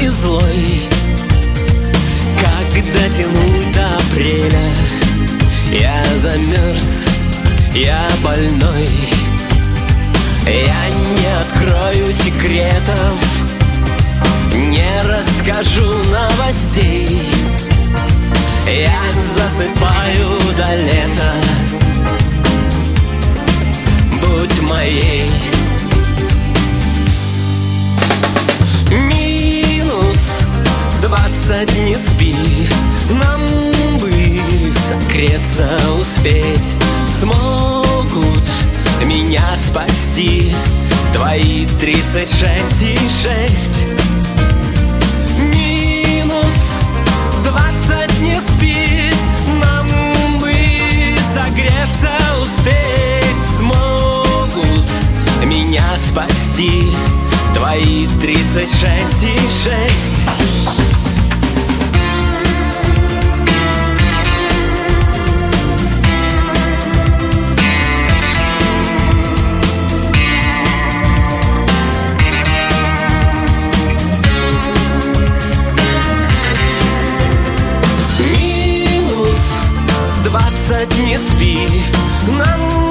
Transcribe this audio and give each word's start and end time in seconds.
и 0.00 0.08
злой. 0.08 0.88
Как 2.40 2.84
дотянуть 2.92 3.72
до 3.72 3.96
апреля 3.96 4.74
Я 5.70 6.02
замерз, 6.16 7.06
я 7.74 8.08
больной. 8.22 8.88
Я 10.46 10.88
не 11.12 11.26
открою 11.38 12.12
секретов 12.12 13.44
Не 14.54 14.90
расскажу 15.08 15.92
новостей. 16.10 17.20
Я 18.66 19.00
засыпаю 19.12 20.40
до 20.56 20.76
лета. 20.76 21.34
Будь 24.22 24.60
моей 24.62 25.28
двадцать 31.00 31.76
не 31.78 31.94
спи 31.94 32.36
Нам 33.10 33.40
бы 33.98 34.72
согреться 34.88 35.78
успеть. 35.98 36.76
Смогут 37.20 38.44
меня 39.04 39.42
спасти 39.56 40.54
Твои 41.12 41.66
тридцать 41.80 42.30
шесть 42.30 42.82
и 42.82 42.96
шесть. 43.08 43.86
Минус 45.38 46.82
двадцать 47.44 48.20
не 48.20 48.34
спи 48.36 49.12
Нам 49.60 49.86
бы 50.38 50.52
согреться 51.34 52.10
успеть. 52.40 53.42
Смогут 53.56 54.90
меня 55.44 55.84
спасти 55.96 56.92
Твои 57.54 58.06
тридцать 58.20 58.70
шесть 58.70 59.24
и 59.24 59.36
шесть 59.48 60.26
не 81.00 81.16
спи. 81.16 81.68
Нам 82.28 82.89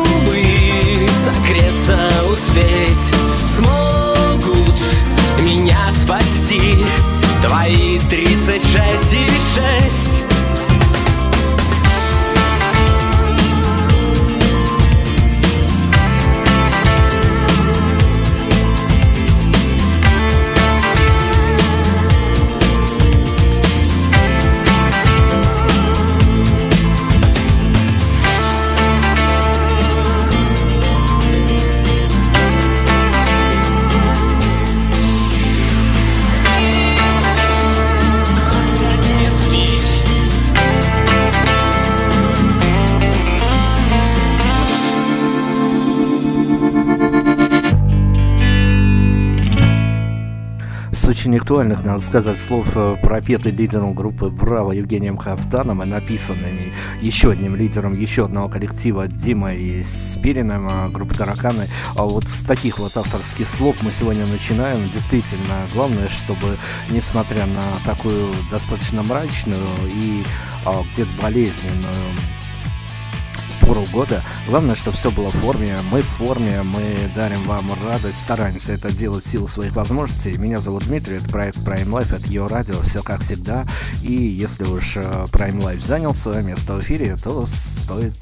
очень 51.20 51.36
актуальных, 51.36 51.84
надо 51.84 52.00
сказать, 52.00 52.38
слов, 52.38 52.78
э, 52.78 52.96
пропетый 53.04 53.52
лидером 53.52 53.94
группы 53.94 54.30
«Браво» 54.30 54.72
Евгением 54.72 55.18
Хафтаном 55.18 55.84
и 55.84 55.86
написанными 55.86 56.72
еще 57.02 57.32
одним 57.32 57.58
лидером 57.58 57.94
еще 57.94 58.24
одного 58.24 58.48
коллектива 58.48 59.06
Димой 59.06 59.84
Спириным, 59.84 60.70
э, 60.70 60.90
группы 60.90 61.14
«Тараканы». 61.16 61.68
А 61.98 62.06
вот 62.06 62.26
с 62.26 62.44
таких 62.44 62.80
вот 62.80 62.96
авторских 62.96 63.50
слов 63.50 63.76
мы 63.82 63.92
сегодня 63.92 64.26
начинаем. 64.28 64.82
Действительно, 64.94 65.56
главное, 65.74 66.08
чтобы, 66.08 66.56
несмотря 66.90 67.46
на 67.48 67.64
такую 67.86 68.34
достаточно 68.50 69.04
мрачную 69.04 69.60
и 69.94 70.24
а, 70.66 70.84
где-то 70.94 71.12
болезненную 71.22 71.96
пору 73.70 73.86
года. 73.94 74.24
Главное, 74.48 74.74
чтобы 74.74 74.98
все 74.98 75.12
было 75.12 75.30
в 75.30 75.36
форме. 75.36 75.78
Мы 75.92 76.02
в 76.02 76.06
форме, 76.06 76.64
мы 76.64 76.84
дарим 77.16 77.42
вам 77.44 77.66
радость, 77.88 78.20
стараемся 78.20 78.74
это 78.74 78.92
делать 78.92 79.24
в 79.24 79.30
силу 79.30 79.48
своих 79.48 79.74
возможностей. 79.76 80.36
Меня 80.40 80.60
зовут 80.60 80.86
Дмитрий, 80.86 81.18
это 81.18 81.30
проект 81.30 81.58
Prime 81.60 81.88
Life, 81.88 82.16
это 82.16 82.28
ее 82.28 82.48
радио, 82.48 82.82
все 82.82 83.04
как 83.04 83.22
всегда. 83.22 83.66
И 84.02 84.12
если 84.12 84.64
уж 84.64 84.98
э, 84.98 85.02
Prime 85.32 85.62
Life 85.62 85.86
занял 85.86 86.16
свое 86.16 86.42
место 86.42 86.74
в 86.74 86.80
эфире, 86.80 87.16
то 87.24 87.46
стоит 87.46 88.16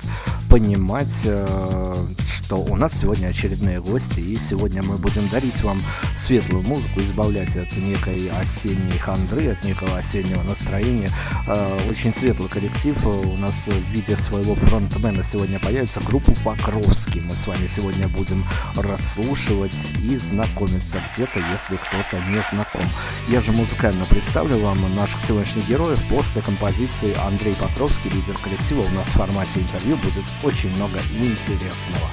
понимать, 0.49 1.21
э, 1.23 1.93
что 2.25 2.57
у 2.57 2.75
нас 2.75 2.99
сегодня 2.99 3.27
очередные 3.27 3.79
гости, 3.79 4.19
и 4.19 4.37
сегодня 4.37 4.83
мы 4.83 4.97
будем 4.97 5.25
дарить 5.29 5.61
вам 5.63 5.81
светлую 6.17 6.63
музыку, 6.63 6.99
избавлять 6.99 7.55
от 7.55 7.71
некой 7.77 8.29
осенней 8.37 8.97
хандры, 8.97 9.51
от 9.51 9.63
некого 9.63 9.97
осеннего 9.97 10.43
настроения. 10.43 11.09
Э, 11.47 11.77
очень 11.89 12.13
светлый 12.13 12.49
коллектив 12.49 12.97
у 13.05 13.37
нас 13.37 13.67
в 13.67 13.91
виде 13.93 14.17
своего 14.17 14.53
фронтмена 14.55 15.23
сегодня 15.23 15.36
появится 15.59 15.99
группа 15.99 16.31
Покровский. 16.43 17.21
Мы 17.21 17.35
с 17.35 17.45
вами 17.45 17.67
сегодня 17.67 18.07
будем 18.07 18.43
расслушивать 18.75 19.93
и 20.03 20.15
знакомиться 20.15 21.01
где-то, 21.13 21.39
если 21.39 21.75
кто-то 21.75 22.29
не 22.29 22.37
знаком. 22.49 22.81
Я 23.27 23.41
же 23.41 23.51
музыкально 23.51 24.05
представлю 24.05 24.57
вам 24.57 24.95
наших 24.95 25.21
сегодняшних 25.21 25.67
героев 25.67 26.01
после 26.09 26.41
композиции 26.41 27.13
Андрей 27.27 27.53
Покровский, 27.53 28.09
лидер 28.09 28.35
коллектива. 28.43 28.81
У 28.81 28.89
нас 28.95 29.07
в 29.07 29.17
формате 29.17 29.59
интервью 29.59 29.97
будет 29.97 30.23
очень 30.43 30.71
много 30.75 30.99
интересного. 31.13 32.09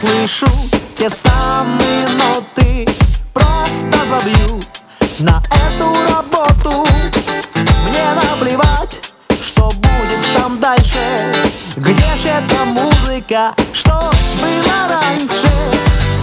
слышу 0.00 0.46
те 0.94 1.08
самые 1.08 2.08
ноты. 2.08 2.86
Просто 3.32 3.96
забью 4.08 4.60
на 5.20 5.42
эту 5.50 5.94
работу. 6.12 6.86
Мне 7.54 8.04
наплевать, 8.14 9.12
что 9.30 9.70
будет 9.70 10.34
там 10.34 10.60
дальше. 10.60 10.98
Где 11.76 12.16
же 12.16 12.28
эта 12.28 12.64
музыка, 12.64 13.54
что 13.72 14.10
было 14.40 14.88
раньше? 14.88 15.48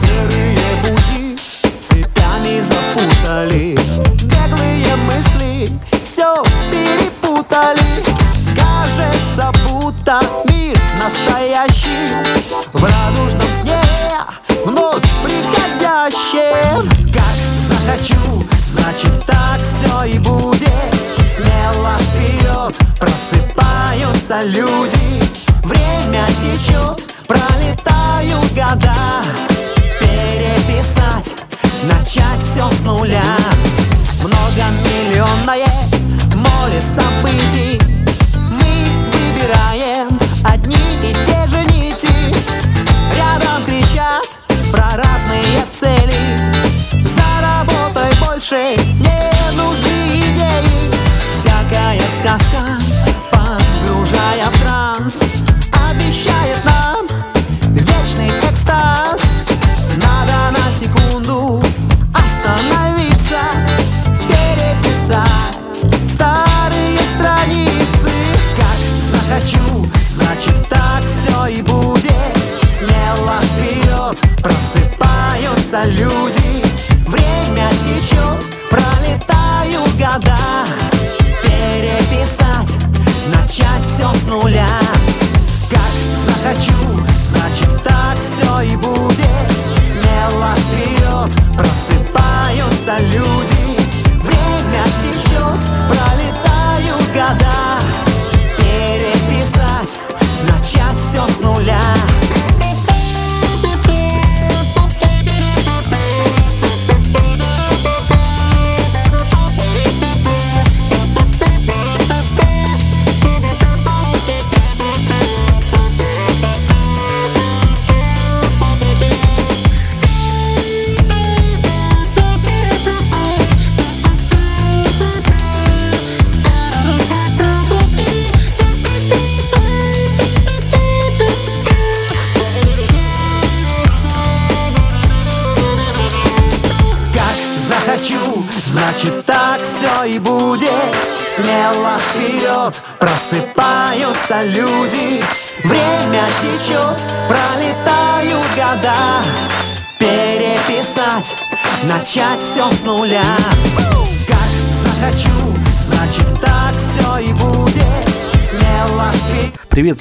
Серые 0.01 0.83
пути 0.83 1.35
цепями 1.81 2.59
запутали. 2.59 3.77
Беглые 4.25 4.95
мысли 5.07 5.69
все 6.03 6.43
перепутали. 6.71 7.81
Кажется, 8.55 9.51
будто 9.67 10.21
мир 10.45 10.77
настоящий. 11.03 12.13
Враг 12.73 13.02
захочу, 17.93 18.45
значит 18.51 19.25
так 19.25 19.61
все 19.61 20.05
и 20.05 20.17
будет. 20.19 20.69
Смело 21.35 21.95
вперед 21.99 22.77
просыпаются 22.99 24.43
люди. 24.45 24.97
Время 25.63 26.25
течет, 26.41 27.23
пролетают 27.27 28.51
года. 28.53 29.23
Переписать, 29.99 31.43
начать 31.83 32.43
все 32.43 32.69
с 32.69 32.79
нуля. 32.81 33.21
Многомиллионное 34.21 35.67
море 36.35 36.81
событий 36.81 37.42
люди. 75.85 76.63
Время 77.07 77.69
течет, 77.83 78.45
пролетают 78.69 79.91
года. 79.93 80.65
Переписать, 81.43 82.85
начать 83.33 83.85
все 83.87 84.11
с 84.13 84.25
нуля 84.25 84.82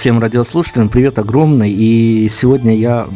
всем 0.02 0.18
радиослушателям, 0.18 0.88
привет 0.88 1.20
огромный. 1.20 1.70
И 1.70 2.26
сегодня 2.28 2.74
я 2.74 3.06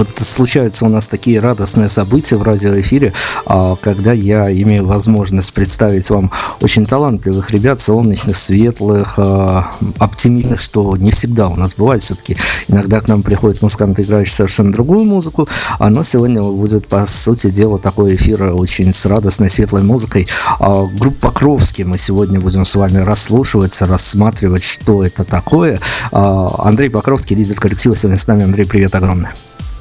вот 0.00 0.18
случаются 0.18 0.86
у 0.86 0.88
нас 0.88 1.08
такие 1.08 1.40
радостные 1.40 1.90
события 1.90 2.36
в 2.36 2.42
радиоэфире, 2.42 3.12
а, 3.44 3.76
когда 3.76 4.12
я 4.12 4.50
имею 4.50 4.86
возможность 4.86 5.52
представить 5.52 6.08
вам 6.08 6.30
очень 6.62 6.86
талантливых 6.86 7.50
ребят, 7.50 7.80
солнечных, 7.80 8.36
светлых, 8.36 9.18
а, 9.18 9.70
оптимистичных, 9.98 10.60
что 10.60 10.96
не 10.96 11.10
всегда 11.10 11.48
у 11.48 11.56
нас 11.56 11.74
бывает 11.74 12.00
все-таки. 12.00 12.38
Иногда 12.68 13.00
к 13.00 13.08
нам 13.08 13.22
приходят 13.22 13.60
музыканты, 13.60 14.00
играющие 14.02 14.34
совершенно 14.34 14.72
другую 14.72 15.04
музыку, 15.04 15.46
а 15.78 15.90
но 15.90 16.02
сегодня 16.02 16.42
будет, 16.42 16.88
по 16.88 17.04
сути 17.04 17.50
дела, 17.50 17.76
такой 17.76 18.14
эфир 18.14 18.54
очень 18.54 18.94
с 18.94 19.04
радостной, 19.04 19.50
светлой 19.50 19.82
музыкой. 19.82 20.26
А, 20.60 20.86
Группа 20.98 21.28
Покровский 21.28 21.84
мы 21.84 21.98
сегодня 21.98 22.40
будем 22.40 22.64
с 22.64 22.74
вами 22.74 22.98
расслушивать, 22.98 23.78
рассматривать, 23.82 24.62
что 24.62 25.04
это 25.04 25.24
такое. 25.24 25.78
Андрей 26.10 26.88
Покровский, 26.88 27.36
лидер 27.36 27.60
коллектива, 27.60 27.94
сегодня 27.94 28.18
с 28.18 28.26
нами. 28.26 28.44
Андрей, 28.44 28.64
привет 28.64 28.94
огромный. 28.94 29.28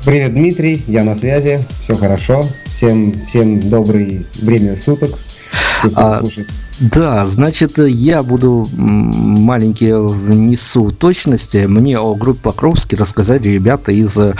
Привет, 0.05 0.33
Дмитрий, 0.33 0.81
я 0.87 1.03
на 1.03 1.13
связи, 1.13 1.59
все 1.81 1.93
хорошо, 1.93 2.41
всем, 2.65 3.13
всем 3.25 3.59
добрый 3.69 4.25
время 4.41 4.77
суток, 4.77 5.09
все, 5.09 5.89
кто 5.89 6.07
А, 6.07 6.19
слушает. 6.19 6.47
Да, 6.79 7.25
значит, 7.25 7.77
я 7.77 8.23
буду 8.23 8.65
маленькие 8.77 10.01
внесу 10.01 10.91
точности. 10.91 11.65
Мне 11.67 11.99
о 11.99 12.15
группе 12.15 12.39
Покровский 12.41 12.97
рассказали 12.97 13.49
ребята 13.49 13.91
из 13.91 14.17
э, 14.17 14.33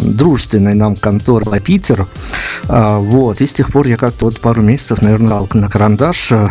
дружественной 0.00 0.72
нам 0.74 0.96
конторы 0.96 1.60
Питер. 1.60 2.06
А, 2.68 2.98
вот, 2.98 3.42
и 3.42 3.46
с 3.46 3.52
тех 3.52 3.70
пор 3.70 3.86
я 3.86 3.96
как-то 3.96 4.26
вот 4.26 4.40
пару 4.40 4.62
месяцев, 4.62 5.02
наверное, 5.02 5.28
дал 5.28 5.48
на 5.52 5.68
карандаш, 5.68 6.32
э, 6.32 6.48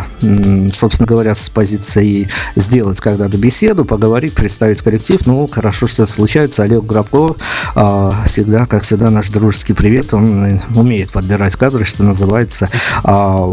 собственно 0.72 1.08
говоря, 1.08 1.34
с 1.34 1.48
позицией 1.48 2.28
сделать 2.54 3.00
когда-то 3.00 3.36
беседу, 3.36 3.84
поговорить, 3.84 4.34
представить 4.34 4.80
коллектив. 4.80 5.26
Ну, 5.26 5.48
хорошо, 5.50 5.88
что 5.88 6.04
это 6.04 6.12
случается. 6.12 6.62
Олег 6.62 6.84
Грабко 6.84 7.34
а, 7.74 8.14
всегда, 8.26 8.66
как 8.66 8.82
всегда, 8.82 9.10
наш 9.10 9.30
дружеский 9.30 9.72
привет. 9.72 10.14
Он 10.14 10.44
э, 10.44 10.58
умеет 10.76 11.10
подбирать 11.10 11.56
кадры, 11.56 11.84
что 11.84 12.04
называется. 12.04 12.68
А, 13.02 13.44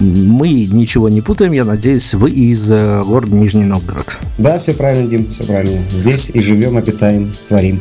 мы 0.00 0.48
ничего 0.64 1.08
не 1.08 1.22
путаем, 1.22 1.37
я 1.44 1.64
надеюсь, 1.64 2.14
вы 2.14 2.30
из 2.30 2.70
э, 2.72 3.02
города 3.02 3.34
Нижний 3.34 3.64
Новгород. 3.64 4.18
Да, 4.38 4.58
все 4.58 4.72
правильно, 4.74 5.08
Дим, 5.08 5.30
все 5.30 5.44
правильно. 5.44 5.80
Здесь 5.90 6.30
и 6.30 6.40
живем, 6.40 6.76
обитаем, 6.76 7.32
творим. 7.48 7.80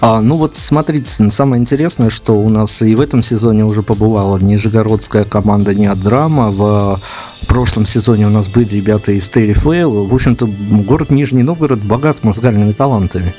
А, 0.00 0.20
ну 0.20 0.36
вот 0.36 0.54
смотрите, 0.54 1.30
самое 1.30 1.60
интересное, 1.60 2.10
что 2.10 2.34
у 2.34 2.48
нас 2.48 2.82
и 2.82 2.94
в 2.94 3.00
этом 3.00 3.22
сезоне 3.22 3.64
уже 3.64 3.82
побывала 3.82 4.38
нижегородская 4.38 5.24
команда 5.24 5.74
Неодрама. 5.74 6.50
В 6.50 7.00
прошлом 7.46 7.86
сезоне 7.86 8.26
у 8.26 8.30
нас 8.30 8.48
были 8.48 8.68
ребята 8.68 9.12
из 9.12 9.28
Терри 9.30 9.54
Фейл. 9.54 10.04
В 10.04 10.14
общем-то, 10.14 10.46
город 10.86 11.10
Нижний 11.10 11.42
Новгород 11.42 11.80
богат 11.80 12.22
музыкальными 12.22 12.72
талантами. 12.72 13.34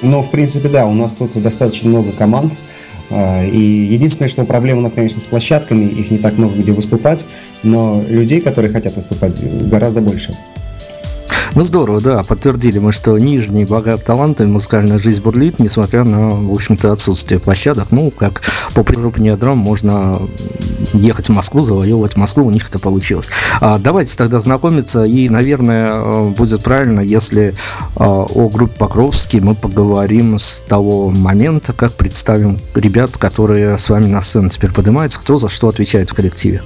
Но, 0.00 0.22
в 0.22 0.30
принципе, 0.30 0.68
да, 0.68 0.86
у 0.86 0.94
нас 0.94 1.12
тут 1.14 1.40
достаточно 1.42 1.88
много 1.88 2.12
команд. 2.12 2.54
А, 3.10 3.44
И 3.44 3.58
единственное, 3.58 4.28
что 4.28 4.44
проблема 4.44 4.80
у 4.80 4.82
нас, 4.82 4.94
конечно, 4.94 5.20
с 5.20 5.26
площадками, 5.26 5.84
их 5.84 6.10
не 6.10 6.18
так 6.18 6.38
много 6.38 6.54
где 6.54 6.72
выступать, 6.72 7.24
но 7.62 8.04
людей, 8.08 8.40
которые 8.40 8.72
хотят 8.72 8.94
выступать, 8.96 9.32
гораздо 9.70 10.00
больше. 10.00 10.32
Ну 11.58 11.64
здорово, 11.64 12.00
да, 12.00 12.22
подтвердили 12.22 12.78
мы, 12.78 12.92
что 12.92 13.18
Нижний 13.18 13.64
богат 13.64 14.04
талантами, 14.04 14.48
музыкальная 14.48 15.00
жизнь 15.00 15.20
бурлит, 15.20 15.58
несмотря 15.58 16.04
на, 16.04 16.30
в 16.30 16.52
общем-то, 16.52 16.92
отсутствие 16.92 17.40
площадок. 17.40 17.88
Ну, 17.90 18.12
как 18.12 18.42
по 18.74 18.84
примеру 18.84 19.12
Неодрам 19.16 19.58
можно 19.58 20.20
ехать 20.92 21.26
в 21.26 21.32
Москву, 21.32 21.64
завоевывать 21.64 22.14
Москву, 22.14 22.46
у 22.46 22.52
них 22.52 22.68
это 22.68 22.78
получилось. 22.78 23.30
А, 23.60 23.80
давайте 23.80 24.16
тогда 24.16 24.38
знакомиться, 24.38 25.02
и, 25.02 25.28
наверное, 25.28 25.94
э, 25.94 26.28
будет 26.28 26.62
правильно, 26.62 27.00
если 27.00 27.48
э, 27.48 27.52
о 27.96 28.48
группе 28.54 28.76
Покровский 28.78 29.40
мы 29.40 29.56
поговорим 29.56 30.38
с 30.38 30.62
того 30.68 31.10
момента, 31.10 31.72
как 31.72 31.90
представим 31.90 32.60
ребят, 32.76 33.18
которые 33.18 33.76
с 33.78 33.90
вами 33.90 34.06
на 34.06 34.20
сцену 34.20 34.48
теперь 34.48 34.72
поднимаются, 34.72 35.18
кто 35.18 35.38
за 35.38 35.48
что 35.48 35.66
отвечает 35.66 36.08
в 36.10 36.14
коллективе. 36.14 36.62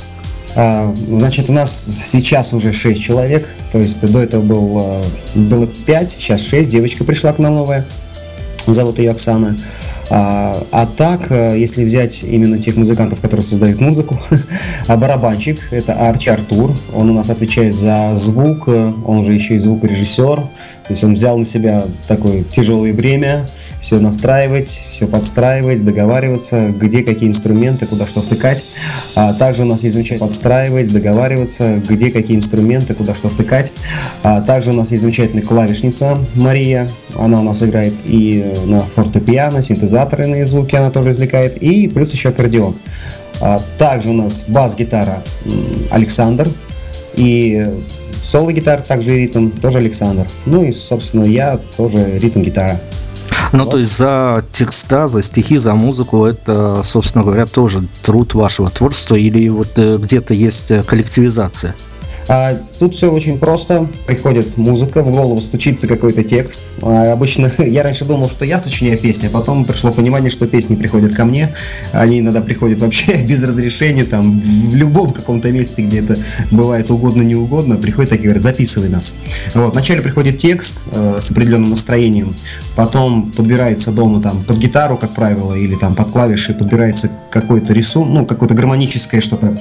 А, 0.55 0.95
значит, 1.09 1.49
у 1.49 1.53
нас 1.53 1.73
сейчас 2.13 2.53
уже 2.53 2.73
6 2.73 3.01
человек, 3.01 3.49
то 3.71 3.79
есть 3.79 4.01
до 4.01 4.21
этого 4.21 4.43
был, 4.43 4.79
а, 4.81 5.03
было 5.35 5.67
5, 5.67 6.11
сейчас 6.11 6.41
6, 6.43 6.69
девочка 6.69 7.05
пришла 7.05 7.33
к 7.33 7.39
нам 7.39 7.55
новая, 7.55 7.87
зовут 8.67 8.99
ее 8.99 9.11
Оксана. 9.11 9.57
А, 10.11 10.55
а 10.73 10.87
так, 10.87 11.31
э, 11.31 11.55
если 11.59 11.85
взять 11.85 12.23
именно 12.23 12.59
тех 12.59 12.77
музыкантов, 12.77 13.23
которые 13.23 13.47
создают 13.47 13.81
музыку, 13.81 14.19
а 14.87 14.99
барабанщик– 14.99 15.59
это 15.71 15.95
Арчи 15.95 16.29
Артур, 16.29 16.71
он 16.93 17.09
у 17.09 17.15
нас 17.15 17.31
отвечает 17.31 17.75
за 17.75 18.13
звук, 18.15 18.65
э, 18.67 18.93
он 19.07 19.19
уже 19.19 19.33
еще 19.33 19.55
и 19.55 19.59
звукорежиссер, 19.59 20.37
то 20.37 20.91
есть 20.91 21.03
он 21.03 21.15
взял 21.15 21.39
на 21.39 21.47
себя 21.47 21.83
такое 22.09 22.43
тяжелое 22.43 22.93
бремя, 22.93 23.47
все 23.83 23.99
настраивать, 23.99 24.85
все 24.89 25.09
подстраивать, 25.09 25.85
договариваться, 25.85 26.69
где 26.69 27.03
какие 27.03 27.29
инструменты, 27.29 27.87
куда 27.87 28.07
что 28.07 28.21
втыкать. 28.23 28.65
А 29.17 29.35
также 29.35 29.63
у 29.63 29.67
нас 29.67 29.83
есть 29.83 29.95
замечательно 29.95 30.29
подстраивать, 30.29 30.93
договариваться, 30.93 31.83
где 31.89 32.11
какие 32.11 32.37
инструменты, 32.37 32.95
куда 32.95 33.13
что 33.13 33.29
втыкать. 33.29 33.73
А 34.23 34.41
также 34.41 34.71
у 34.71 34.75
нас 34.75 34.93
есть 34.93 35.03
замечательная 35.03 35.43
клавишница 35.43 36.17
Мария, 36.37 36.89
она 37.17 37.41
у 37.41 37.43
нас 37.43 37.61
играет 37.65 37.93
и 38.05 38.55
на 38.67 38.79
фортепиано, 38.79 39.63
синтезаторные 39.63 40.47
звуки 40.47 40.77
она 40.77 40.91
тоже 40.91 41.11
извлекает, 41.11 41.57
и 41.61 41.89
плюс 41.89 42.13
еще 42.13 42.29
аккордеон. 42.29 42.77
А 43.41 43.61
также 43.79 44.11
у 44.11 44.15
нас 44.15 44.45
бас-гитара 44.47 45.25
Александр, 45.91 46.49
и 47.17 47.67
соло-гитара, 48.23 48.83
также 48.83 49.19
ритм, 49.19 49.51
тоже 49.51 49.79
Александр. 49.79 50.25
Ну 50.47 50.63
и, 50.63 50.71
собственно, 50.71 51.25
я 51.25 51.59
тоже 51.77 52.21
ритм-гитара. 52.21 52.79
Ну, 53.53 53.65
то 53.67 53.79
есть 53.79 53.97
за 53.97 54.45
текста, 54.51 55.07
за 55.07 55.23
стихи, 55.23 55.57
за 55.57 55.75
музыку 55.75 56.25
это, 56.25 56.83
собственно 56.83 57.23
говоря, 57.23 57.47
тоже 57.47 57.83
труд 58.03 58.35
вашего 58.35 58.71
творчества 58.71 59.17
или 59.17 59.49
вот 59.49 59.79
э, 59.79 59.99
где-то 59.99 60.33
есть 60.33 60.71
э, 60.71 60.83
коллективизация? 60.83 61.75
А, 62.29 62.55
тут 62.79 62.95
все 62.95 63.11
очень 63.11 63.39
просто. 63.39 63.89
Приходит 64.07 64.57
музыка, 64.57 65.03
в 65.03 65.11
голову 65.11 65.41
стучится 65.41 65.87
какой-то 65.87 66.23
текст. 66.23 66.63
А, 66.83 67.13
обычно 67.13 67.53
я 67.59 67.83
раньше 67.83 68.05
думал, 68.05 68.29
что 68.29 68.45
я 68.45 68.59
сочиняю 68.59 68.99
песни, 68.99 69.27
а 69.27 69.31
потом 69.31 69.65
пришло 69.65 69.91
понимание, 69.93 70.31
что 70.31 70.47
песни 70.47 70.77
приходят 70.77 71.15
ко 71.15 71.25
мне. 71.25 71.49
Они 71.93 72.21
иногда 72.21 72.41
приходят 72.41 72.81
вообще 72.81 73.23
без 73.29 73.43
разрешения, 73.43 74.05
там, 74.05 74.41
в 74.41 74.75
любом 74.75 75.13
каком-то 75.13 75.51
месте, 75.53 75.83
где 75.83 76.01
это 76.01 76.17
бывает 76.51 76.91
угодно-неугодно, 76.91 77.77
приходят 77.77 78.11
такие, 78.11 78.25
говорят, 78.25 78.43
записывай 78.43 78.89
нас. 78.89 79.15
Вот. 79.55 79.73
Вначале 79.73 80.03
приходит 80.03 80.39
текст 80.39 80.81
э, 80.93 81.19
с 81.21 81.31
определенным 81.31 81.71
настроением, 81.71 82.35
потом 82.77 83.31
подбирается 83.33 83.91
дома 83.93 84.21
там 84.21 84.43
под 84.45 84.59
гитару, 84.59 84.97
как 84.97 85.11
правило, 85.15 85.55
или 85.55 85.75
там 85.75 85.95
под 85.95 86.11
клавиши 86.11 86.55
подбирается 86.55 87.11
какой-то 87.31 87.73
рисунок, 87.73 88.13
ну, 88.13 88.27
какое-то 88.27 88.55
гармоническое 88.55 89.21
что-то, 89.21 89.59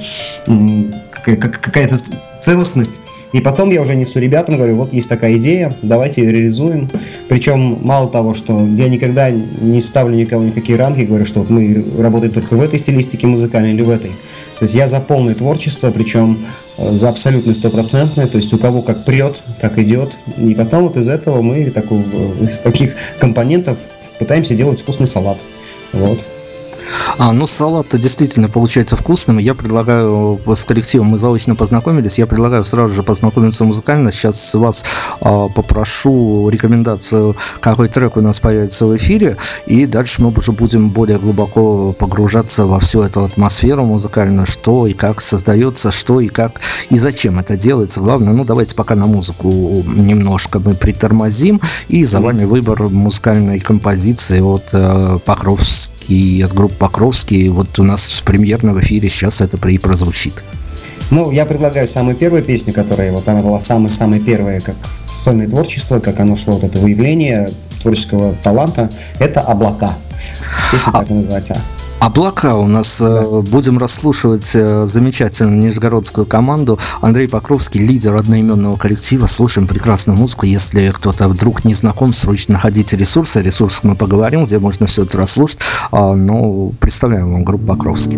какая-то 1.23 1.95
целостность. 1.97 3.01
И 3.33 3.39
потом 3.39 3.69
я 3.71 3.81
уже 3.81 3.95
несу 3.95 4.19
ребятам, 4.19 4.57
говорю, 4.57 4.75
вот 4.75 4.91
есть 4.91 5.07
такая 5.07 5.37
идея, 5.37 5.73
давайте 5.81 6.21
ее 6.21 6.33
реализуем. 6.33 6.89
Причем 7.29 7.79
мало 7.81 8.09
того, 8.09 8.33
что 8.33 8.65
я 8.67 8.89
никогда 8.89 9.29
не 9.29 9.81
ставлю 9.81 10.15
никого 10.15 10.43
никакие 10.43 10.77
рамки, 10.77 11.01
говорю, 11.01 11.25
что 11.25 11.39
вот 11.39 11.49
мы 11.49 11.85
работаем 11.97 12.33
только 12.33 12.55
в 12.55 12.61
этой 12.61 12.77
стилистике 12.77 13.27
музыкальной 13.27 13.73
или 13.73 13.81
в 13.83 13.89
этой. 13.89 14.11
То 14.59 14.63
есть 14.63 14.75
я 14.75 14.87
за 14.87 14.99
полное 14.99 15.33
творчество, 15.33 15.91
причем 15.91 16.37
э, 16.77 16.91
за 16.91 17.09
абсолютно 17.09 17.53
стопроцентное, 17.53 18.27
то 18.27 18.37
есть 18.37 18.53
у 18.53 18.57
кого 18.57 18.81
как 18.81 19.05
прет, 19.05 19.41
как 19.61 19.79
идет. 19.79 20.11
И 20.37 20.53
потом 20.53 20.83
вот 20.83 20.97
из 20.97 21.07
этого 21.07 21.41
мы 21.41 21.71
такой, 21.71 21.99
э, 21.99 22.43
из 22.43 22.59
таких 22.59 22.95
компонентов 23.17 23.77
пытаемся 24.19 24.55
делать 24.55 24.81
вкусный 24.81 25.07
салат. 25.07 25.37
Вот. 25.93 26.19
А, 27.17 27.31
ну, 27.31 27.47
салат 27.47 27.87
действительно 27.97 28.47
получается 28.47 28.95
вкусным. 28.95 29.37
Я 29.37 29.53
предлагаю, 29.53 30.39
с 30.45 30.65
коллективом 30.65 31.07
мы 31.07 31.17
заочно 31.17 31.55
познакомились, 31.55 32.19
я 32.19 32.25
предлагаю 32.25 32.63
сразу 32.63 32.93
же 32.93 33.03
познакомиться 33.03 33.63
музыкально. 33.63 34.11
Сейчас 34.11 34.53
вас 34.53 34.83
а, 35.21 35.47
попрошу 35.49 36.49
рекомендацию, 36.49 37.35
какой 37.59 37.89
трек 37.89 38.17
у 38.17 38.21
нас 38.21 38.39
появится 38.39 38.85
в 38.85 38.95
эфире, 38.97 39.37
и 39.65 39.85
дальше 39.85 40.21
мы 40.21 40.31
уже 40.31 40.51
будем 40.51 40.89
более 40.89 41.19
глубоко 41.19 41.93
погружаться 41.93 42.65
во 42.65 42.79
всю 42.79 43.01
эту 43.01 43.23
атмосферу 43.23 43.85
музыкальную, 43.85 44.45
что 44.45 44.87
и 44.87 44.93
как 44.93 45.21
создается, 45.21 45.91
что 45.91 46.21
и 46.21 46.27
как 46.27 46.59
и 46.89 46.97
зачем 46.97 47.39
это 47.39 47.57
делается. 47.57 48.01
Главное, 48.01 48.33
ну, 48.33 48.45
давайте 48.45 48.75
пока 48.75 48.95
на 48.95 49.05
музыку 49.05 49.83
немножко 49.95 50.59
мы 50.59 50.73
притормозим, 50.73 51.61
и 51.87 52.03
за 52.03 52.19
вами 52.19 52.45
выбор 52.45 52.89
музыкальной 52.89 53.59
композиции 53.59 54.39
от 54.41 54.69
э, 54.73 55.19
Покровский, 56.01 56.43
от 56.43 56.53
группы 56.53 56.75
Покровский. 56.75 57.49
Вот 57.49 57.79
у 57.79 57.83
нас 57.83 58.11
в 58.11 58.23
премьерном 58.23 58.79
эфире 58.81 59.09
сейчас 59.09 59.41
это 59.41 59.57
и 59.67 59.77
прозвучит. 59.77 60.33
Ну, 61.11 61.31
я 61.31 61.45
предлагаю 61.45 61.87
самую 61.87 62.15
первую 62.15 62.43
песню, 62.43 62.73
которая 62.73 63.11
вот 63.11 63.27
она 63.27 63.41
была 63.41 63.59
самая-самая 63.59 64.19
первая, 64.19 64.61
как 64.61 64.75
сольное 65.05 65.47
творчество, 65.47 65.99
как 65.99 66.19
оно 66.19 66.35
шло, 66.35 66.53
вот 66.53 66.63
это 66.63 66.79
выявление 66.79 67.49
творческого 67.81 68.33
таланта, 68.43 68.89
это 69.19 69.41
«Облака». 69.41 69.93
Песня 70.71 70.91
так 70.91 71.09
и 71.09 71.13
называется. 71.13 71.57
Облака 72.01 72.55
у 72.55 72.65
нас 72.65 72.99
э, 72.99 73.05
да. 73.05 73.41
будем 73.41 73.77
расслушивать 73.77 74.55
э, 74.55 74.87
замечательную 74.87 75.55
нижегородскую 75.59 76.25
команду. 76.25 76.79
Андрей 76.99 77.27
Покровский, 77.27 77.85
лидер 77.85 78.15
одноименного 78.15 78.75
коллектива. 78.75 79.27
Слушаем 79.27 79.67
прекрасную 79.67 80.17
музыку. 80.17 80.47
Если 80.47 80.89
кто-то 80.89 81.29
вдруг 81.29 81.63
не 81.63 81.75
знаком, 81.75 82.11
срочно 82.11 82.53
находите 82.53 82.97
ресурсы. 82.97 83.37
О 83.37 83.43
ресурсах 83.43 83.83
мы 83.83 83.95
поговорим, 83.95 84.45
где 84.45 84.57
можно 84.57 84.87
все 84.87 85.03
это 85.03 85.19
расслушать. 85.19 85.59
А, 85.91 86.15
ну, 86.15 86.73
представляем 86.79 87.31
вам 87.31 87.43
группу 87.43 87.67
Покровский. 87.67 88.17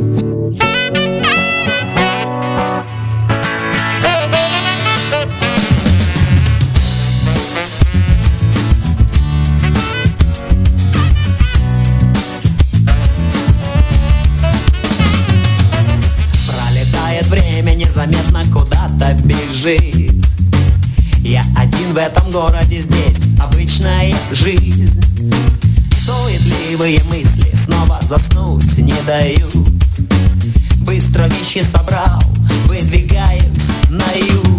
В 21.94 21.98
этом 21.98 22.32
городе 22.32 22.80
здесь 22.80 23.26
Обычная 23.40 24.16
жизнь. 24.32 25.04
Суетливые 25.96 27.04
мысли 27.04 27.46
снова 27.56 28.00
заснуть 28.02 28.78
не 28.80 28.96
дают. 29.06 29.70
Быстро 30.86 31.28
вещи 31.28 31.64
собрал, 31.64 32.20
выдвигаюсь 32.66 33.70
на 33.90 34.12
юг 34.14 34.53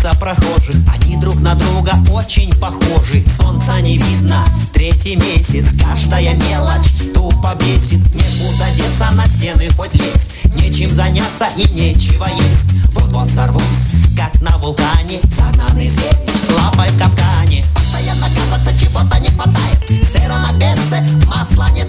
лица 0.00 0.14
прохожих. 0.14 0.76
Они 0.94 1.16
друг 1.16 1.40
на 1.40 1.54
друга 1.54 1.92
очень 2.10 2.52
похожи. 2.58 3.22
Солнца 3.36 3.80
не 3.80 3.98
видно, 3.98 4.42
третий 4.72 5.16
месяц. 5.16 5.74
Каждая 5.78 6.34
мелочь 6.34 7.12
тупо 7.12 7.54
бесит. 7.60 8.00
Некуда 8.14 8.66
деться, 8.76 9.10
на 9.12 9.28
стены 9.28 9.68
хоть 9.76 9.94
лезь. 9.94 10.30
Нечем 10.56 10.90
заняться 10.90 11.48
и 11.56 11.68
нечего 11.74 12.26
есть. 12.50 12.70
Вот-вот 12.94 13.30
сорвусь, 13.30 14.00
как 14.16 14.40
на 14.40 14.56
вулкане. 14.58 15.20
Загнанный 15.30 15.88
зверь, 15.88 16.16
лапой 16.56 16.90
в 16.90 16.98
капкане. 16.98 17.64
Постоянно 17.74 18.26
кажется, 18.34 18.78
чего-то 18.82 19.18
не 19.18 19.28
хватает. 19.28 20.06
Сыра 20.06 20.38
на 20.38 20.58
перце, 20.58 21.04
масло 21.26 21.68
не 21.74 21.84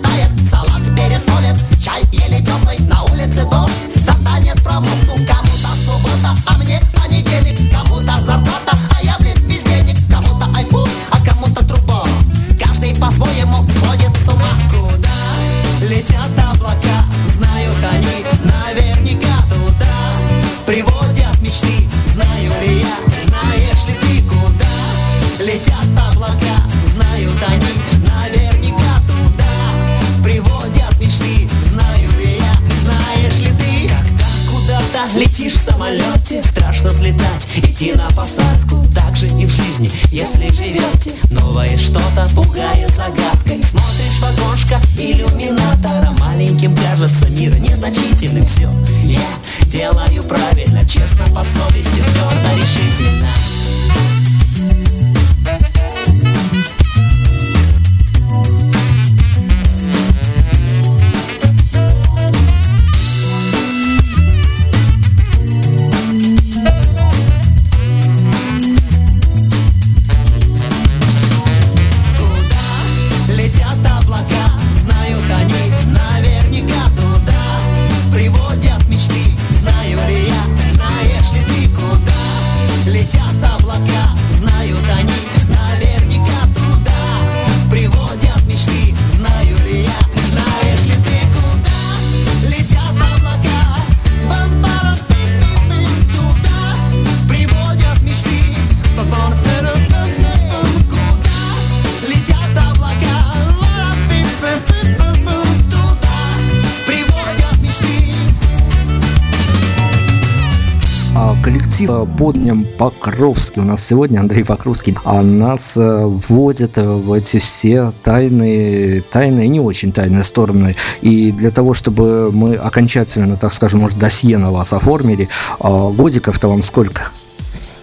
коллектива 111.88 112.05
Подням 112.05 112.65
Покровский. 112.77 113.61
У 113.61 113.65
нас 113.65 113.85
сегодня 113.85 114.19
Андрей 114.19 114.43
Покровский. 114.43 114.95
А 115.03 115.21
нас 115.21 115.77
э, 115.77 116.05
вводит 116.05 116.77
в 116.77 117.11
эти 117.13 117.38
все 117.38 117.91
тайные, 118.03 119.01
тайные, 119.01 119.47
не 119.47 119.59
очень 119.59 119.91
тайные 119.91 120.23
стороны. 120.23 120.75
И 121.01 121.31
для 121.31 121.51
того, 121.51 121.73
чтобы 121.73 122.31
мы 122.31 122.55
окончательно, 122.55 123.35
так 123.38 123.51
скажем, 123.53 123.81
может, 123.81 123.97
досье 123.97 124.38
на 124.38 124.51
вас 124.51 124.73
оформили, 124.73 125.29
а 125.59 125.89
годиков-то 125.91 126.47
вам 126.47 126.61
сколько? 126.61 127.01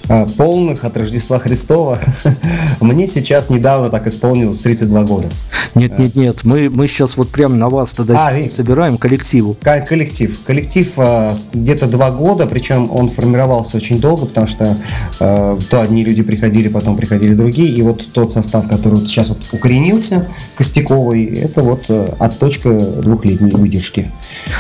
А, 0.08 0.26
полных 0.36 0.84
от 0.84 0.96
Рождества 0.96 1.38
Христова. 1.38 1.98
Мне 2.80 3.06
сейчас 3.06 3.50
недавно 3.50 3.90
так 3.90 4.06
исполнилось 4.06 4.60
32 4.60 5.02
года. 5.04 5.28
Нет, 5.74 5.98
нет, 5.98 6.14
нет, 6.16 6.44
мы, 6.44 6.70
мы 6.70 6.86
сейчас 6.86 7.16
вот 7.16 7.28
прямо 7.28 7.54
на 7.54 7.68
вас 7.68 7.94
тогда 7.94 8.14
а, 8.28 8.48
собираем 8.48 8.96
коллективу. 8.96 9.56
Коллектив. 9.60 10.38
Коллектив 10.46 10.92
а, 10.96 11.34
где-то 11.52 11.86
два 11.86 12.10
года, 12.10 12.46
причем 12.46 12.90
он 12.90 13.08
формировался 13.08 13.76
очень 13.76 14.00
долго, 14.00 14.26
потому 14.26 14.46
что 14.46 14.76
а, 15.20 15.58
то 15.70 15.80
одни 15.80 16.04
люди 16.04 16.22
приходили, 16.22 16.68
потом 16.68 16.96
приходили 16.96 17.34
другие, 17.34 17.68
и 17.68 17.82
вот 17.82 18.04
тот 18.12 18.32
состав, 18.32 18.68
который 18.68 18.94
вот 18.94 19.08
сейчас 19.08 19.28
вот 19.28 19.46
укоренился, 19.52 20.26
Костяковый, 20.56 21.26
это 21.26 21.62
вот 21.62 21.84
а, 21.90 22.14
отточка 22.18 22.70
двухлетней 22.70 23.52
выдержки. 23.52 24.10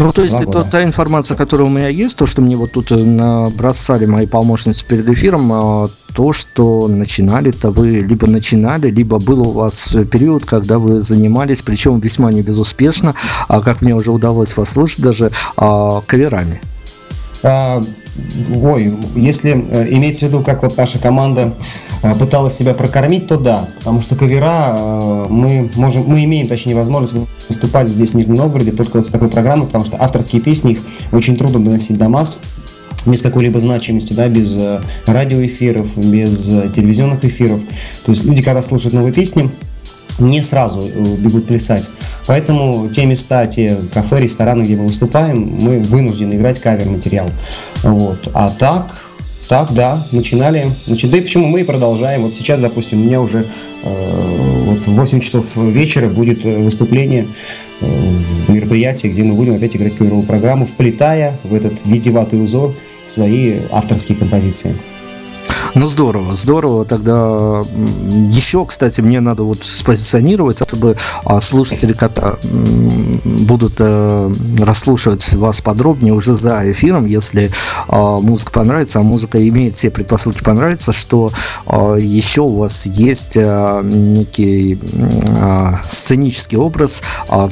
Ну, 0.00 0.12
то 0.12 0.22
есть 0.22 0.40
это 0.40 0.62
та 0.64 0.82
информация, 0.82 1.36
которая 1.36 1.66
у 1.66 1.70
меня 1.70 1.88
есть, 1.88 2.16
то, 2.16 2.26
что 2.26 2.42
мне 2.42 2.56
вот 2.56 2.72
тут 2.72 2.90
набросали 2.90 4.06
мои 4.06 4.26
помощницы 4.26 4.84
перед 4.86 5.08
эфиром, 5.08 5.37
примером 5.38 5.52
а, 5.52 5.88
то, 6.14 6.32
что 6.32 6.88
начинали-то 6.88 7.70
вы, 7.70 8.00
либо 8.00 8.26
начинали, 8.26 8.90
либо 8.90 9.18
был 9.18 9.48
у 9.48 9.50
вас 9.52 9.96
период, 10.10 10.44
когда 10.44 10.78
вы 10.78 11.00
занимались, 11.00 11.62
причем 11.62 12.00
весьма 12.00 12.32
не 12.32 12.42
безуспешно, 12.42 13.14
а 13.48 13.60
как 13.60 13.82
мне 13.82 13.94
уже 13.94 14.10
удалось 14.10 14.56
вас 14.56 14.70
слышать, 14.70 15.00
даже 15.00 15.30
а, 15.56 16.00
каверами. 16.06 16.60
А, 17.44 17.80
ой, 18.62 18.92
если 19.14 19.52
э, 19.52 19.92
иметь 19.94 20.18
в 20.18 20.22
виду, 20.22 20.42
как 20.42 20.62
вот 20.64 20.76
наша 20.76 20.98
команда 20.98 21.54
э, 22.02 22.12
пыталась 22.16 22.54
себя 22.54 22.74
прокормить, 22.74 23.28
то 23.28 23.38
да, 23.38 23.64
потому 23.78 24.02
что 24.02 24.16
кавера 24.16 24.74
э, 24.76 25.26
мы 25.28 25.70
можем, 25.76 26.02
мы 26.08 26.24
имеем, 26.24 26.48
точнее, 26.48 26.74
возможность 26.74 27.28
выступать 27.48 27.86
здесь 27.86 28.10
в 28.10 28.14
Нижнем 28.14 28.34
Новгороде 28.34 28.72
только 28.72 28.96
вот 28.96 29.06
с 29.06 29.10
такой 29.10 29.28
программой, 29.28 29.66
потому 29.66 29.84
что 29.84 30.02
авторские 30.02 30.42
песни 30.42 30.72
их 30.72 30.78
очень 31.12 31.36
трудно 31.36 31.60
доносить 31.60 31.96
до 31.96 32.08
масс, 32.08 32.40
без 33.10 33.22
какой-либо 33.22 33.58
значимости, 33.58 34.12
да, 34.12 34.28
без 34.28 34.56
э, 34.56 34.80
радиоэфиров, 35.06 35.96
без 35.98 36.48
э, 36.48 36.70
телевизионных 36.74 37.24
эфиров. 37.24 37.60
То 38.04 38.12
есть 38.12 38.24
люди, 38.24 38.42
когда 38.42 38.62
слушают 38.62 38.94
новые 38.94 39.12
песни, 39.12 39.48
не 40.18 40.42
сразу 40.42 40.82
э, 40.82 41.16
бегут 41.16 41.46
плясать. 41.46 41.88
Поэтому 42.26 42.88
те 42.88 43.06
места, 43.06 43.46
те 43.46 43.76
кафе, 43.92 44.20
рестораны, 44.20 44.62
где 44.62 44.76
мы 44.76 44.86
выступаем, 44.86 45.58
мы 45.60 45.80
вынуждены 45.80 46.34
играть 46.34 46.60
кавер-материал. 46.60 47.30
Вот. 47.82 48.28
А 48.34 48.50
так, 48.50 48.86
так, 49.48 49.72
да, 49.72 49.98
начинали. 50.12 50.66
Значит, 50.86 51.10
да 51.10 51.18
и 51.18 51.20
почему 51.20 51.46
мы 51.46 51.62
и 51.62 51.64
продолжаем. 51.64 52.22
Вот 52.22 52.34
сейчас, 52.34 52.60
допустим, 52.60 53.00
у 53.00 53.04
меня 53.04 53.20
уже 53.20 53.46
э, 53.82 54.64
вот 54.66 54.86
в 54.86 54.92
8 54.92 55.20
часов 55.20 55.56
вечера 55.56 56.08
будет 56.08 56.44
выступление 56.44 57.26
в 57.80 58.50
мероприятии, 58.50 59.06
где 59.06 59.22
мы 59.22 59.34
будем 59.34 59.54
опять 59.54 59.76
играть 59.76 59.96
каверовую 59.96 60.26
программу, 60.26 60.66
вплетая 60.66 61.38
в 61.44 61.54
этот 61.54 61.74
витиеватый 61.84 62.42
узор 62.42 62.74
свои 63.08 63.60
авторские 63.70 64.18
композиции. 64.18 64.74
Ну 65.74 65.86
здорово, 65.86 66.34
здорово. 66.34 66.84
Тогда 66.84 67.62
еще, 68.30 68.64
кстати, 68.64 69.00
мне 69.00 69.20
надо 69.20 69.42
вот 69.42 69.62
спозиционировать, 69.62 70.58
чтобы 70.58 70.96
а, 71.24 71.40
слушатели 71.40 71.92
кота 71.92 72.36
будут 72.42 73.74
э, 73.78 74.32
расслушивать 74.60 75.32
вас 75.34 75.60
подробнее 75.60 76.14
уже 76.14 76.34
за 76.34 76.70
эфиром, 76.70 77.06
если 77.06 77.50
а, 77.86 78.18
музыка 78.18 78.52
понравится, 78.52 79.00
а 79.00 79.02
музыка 79.02 79.46
имеет 79.48 79.74
все 79.74 79.90
предпосылки 79.90 80.42
понравиться, 80.42 80.92
что 80.92 81.30
а, 81.66 81.94
еще 81.96 82.42
у 82.42 82.56
вас 82.56 82.86
есть 82.86 83.36
некий 83.36 84.78
сценический 85.84 86.58
образ 86.58 87.02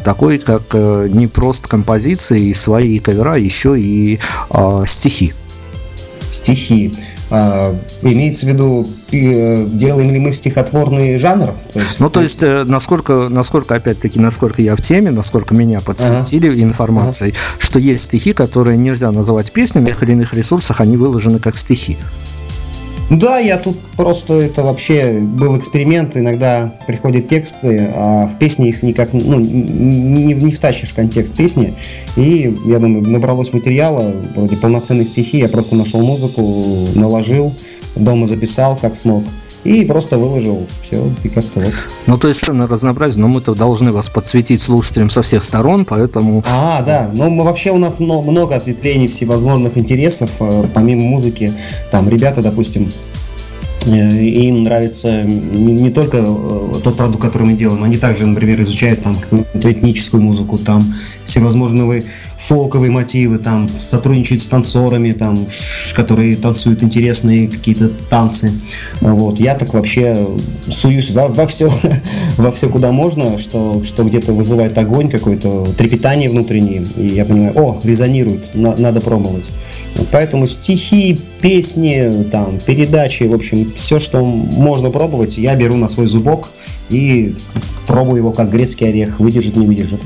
такой, 0.04 0.38
как 0.38 0.62
э, 0.72 1.08
не 1.10 1.26
просто 1.26 1.68
композиции 1.68 2.46
и 2.46 2.54
свои 2.54 2.98
кавера, 2.98 3.36
еще 3.36 3.78
и 3.78 4.18
стихи. 4.86 5.32
Стихи. 6.36 6.92
А, 7.28 7.74
имеется 8.02 8.46
в 8.46 8.48
виду, 8.50 8.86
э, 9.10 9.66
делаем 9.66 10.12
ли 10.12 10.18
мы 10.20 10.32
стихотворный 10.32 11.18
жанр? 11.18 11.54
То 11.72 11.78
есть, 11.78 11.98
ну, 11.98 12.10
то 12.10 12.20
есть, 12.20 12.42
э, 12.44 12.64
насколько, 12.64 13.28
насколько, 13.28 13.74
опять-таки, 13.74 14.20
насколько 14.20 14.62
я 14.62 14.76
в 14.76 14.82
теме, 14.82 15.10
насколько 15.10 15.54
меня 15.54 15.80
подсветили 15.80 16.48
ага. 16.48 16.62
информацией, 16.62 17.32
ага. 17.32 17.40
что 17.58 17.80
есть 17.80 18.04
стихи, 18.04 18.32
которые 18.32 18.76
нельзя 18.76 19.10
называть 19.10 19.50
песнями, 19.50 19.86
в 19.86 19.88
тех 19.88 20.02
или 20.04 20.12
иных 20.12 20.34
ресурсах 20.34 20.80
они 20.80 20.96
выложены 20.96 21.40
как 21.40 21.56
стихи. 21.56 21.96
Да, 23.08 23.38
я 23.38 23.56
тут 23.58 23.78
просто 23.96 24.34
это 24.34 24.62
вообще 24.62 25.20
был 25.20 25.56
эксперимент. 25.56 26.16
Иногда 26.16 26.74
приходят 26.88 27.26
тексты, 27.26 27.88
а 27.94 28.26
в 28.26 28.36
песне 28.38 28.70
их 28.70 28.82
никак 28.82 29.12
ну, 29.12 29.38
не, 29.38 30.34
не 30.34 30.50
втащишь 30.50 30.90
в 30.90 30.96
контекст 30.96 31.36
песни. 31.36 31.74
И 32.16 32.56
я 32.64 32.78
думаю, 32.80 33.08
набралось 33.08 33.52
материала, 33.52 34.12
вроде 34.34 34.56
полноценной 34.56 35.04
стихи. 35.04 35.38
Я 35.38 35.48
просто 35.48 35.76
нашел 35.76 36.00
музыку, 36.02 36.88
наложил, 36.94 37.54
дома 37.94 38.26
записал, 38.26 38.76
как 38.76 38.96
смог 38.96 39.22
и 39.66 39.84
просто 39.84 40.18
выложил 40.18 40.66
все, 40.82 41.02
и 41.24 41.28
как-то 41.28 41.60
вот. 41.60 41.74
Ну, 42.06 42.18
то 42.18 42.28
есть 42.28 42.46
на 42.48 42.66
разнообразие, 42.66 43.20
но 43.22 43.28
мы-то 43.28 43.54
должны 43.54 43.92
вас 43.92 44.08
подсветить 44.08 44.60
слушателям 44.60 45.10
со 45.10 45.22
всех 45.22 45.42
сторон, 45.42 45.84
поэтому... 45.84 46.42
А, 46.46 46.82
да, 46.82 47.10
но 47.12 47.28
мы, 47.28 47.44
вообще 47.44 47.70
у 47.70 47.78
нас 47.78 48.00
много, 48.00 48.30
много 48.30 48.54
ответвлений 48.54 49.08
всевозможных 49.08 49.76
интересов, 49.76 50.30
э, 50.40 50.64
помимо 50.72 51.02
музыки, 51.02 51.52
там 51.90 52.08
ребята, 52.08 52.42
допустим, 52.42 52.88
им 53.86 54.64
нравится 54.64 55.22
не, 55.22 55.90
только 55.90 56.18
э, 56.18 56.80
тот 56.82 56.96
продукт, 56.96 57.22
который 57.22 57.48
мы 57.48 57.52
делаем, 57.54 57.82
они 57.84 57.96
также, 57.96 58.26
например, 58.26 58.60
изучают 58.62 59.02
там 59.02 59.14
какую-то 59.14 59.72
этническую 59.72 60.22
музыку, 60.22 60.58
там 60.58 60.84
всевозможные 61.24 62.02
фолковые 62.36 62.90
мотивы, 62.90 63.38
там 63.38 63.68
сотрудничают 63.68 64.42
с 64.42 64.46
танцорами, 64.46 65.12
там, 65.12 65.38
которые 65.94 66.36
танцуют 66.36 66.82
интересные 66.82 67.48
какие-то 67.48 67.88
танцы. 68.10 68.52
Вот. 69.00 69.40
Я 69.40 69.54
так 69.54 69.72
вообще 69.72 70.16
суюсь 70.68 71.10
во, 71.10 71.28
во 71.28 71.46
все, 71.46 71.70
во 72.36 72.50
все, 72.50 72.68
куда 72.68 72.92
можно, 72.92 73.38
что, 73.38 73.82
что 73.84 74.04
где-то 74.04 74.32
вызывает 74.32 74.76
огонь, 74.78 75.08
какое-то 75.08 75.66
трепетание 75.78 76.30
внутреннее. 76.30 76.82
И 76.96 77.06
я 77.08 77.24
понимаю, 77.24 77.52
о, 77.56 77.80
резонирует, 77.84 78.54
на, 78.54 78.76
надо 78.76 79.00
пробовать. 79.00 79.50
Поэтому 80.12 80.46
стихи, 80.46 81.18
песни, 81.40 82.24
там, 82.30 82.58
передачи, 82.64 83.24
в 83.24 83.34
общем, 83.34 83.72
все, 83.74 83.98
что 83.98 84.22
можно 84.22 84.90
пробовать, 84.90 85.38
я 85.38 85.54
беру 85.56 85.76
на 85.76 85.88
свой 85.88 86.06
зубок 86.06 86.48
и 86.88 87.34
пробую 87.86 88.18
его 88.18 88.32
как 88.32 88.50
грецкий 88.50 88.88
орех, 88.88 89.20
выдержит, 89.20 89.56
не 89.56 89.66
выдержит. 89.66 90.00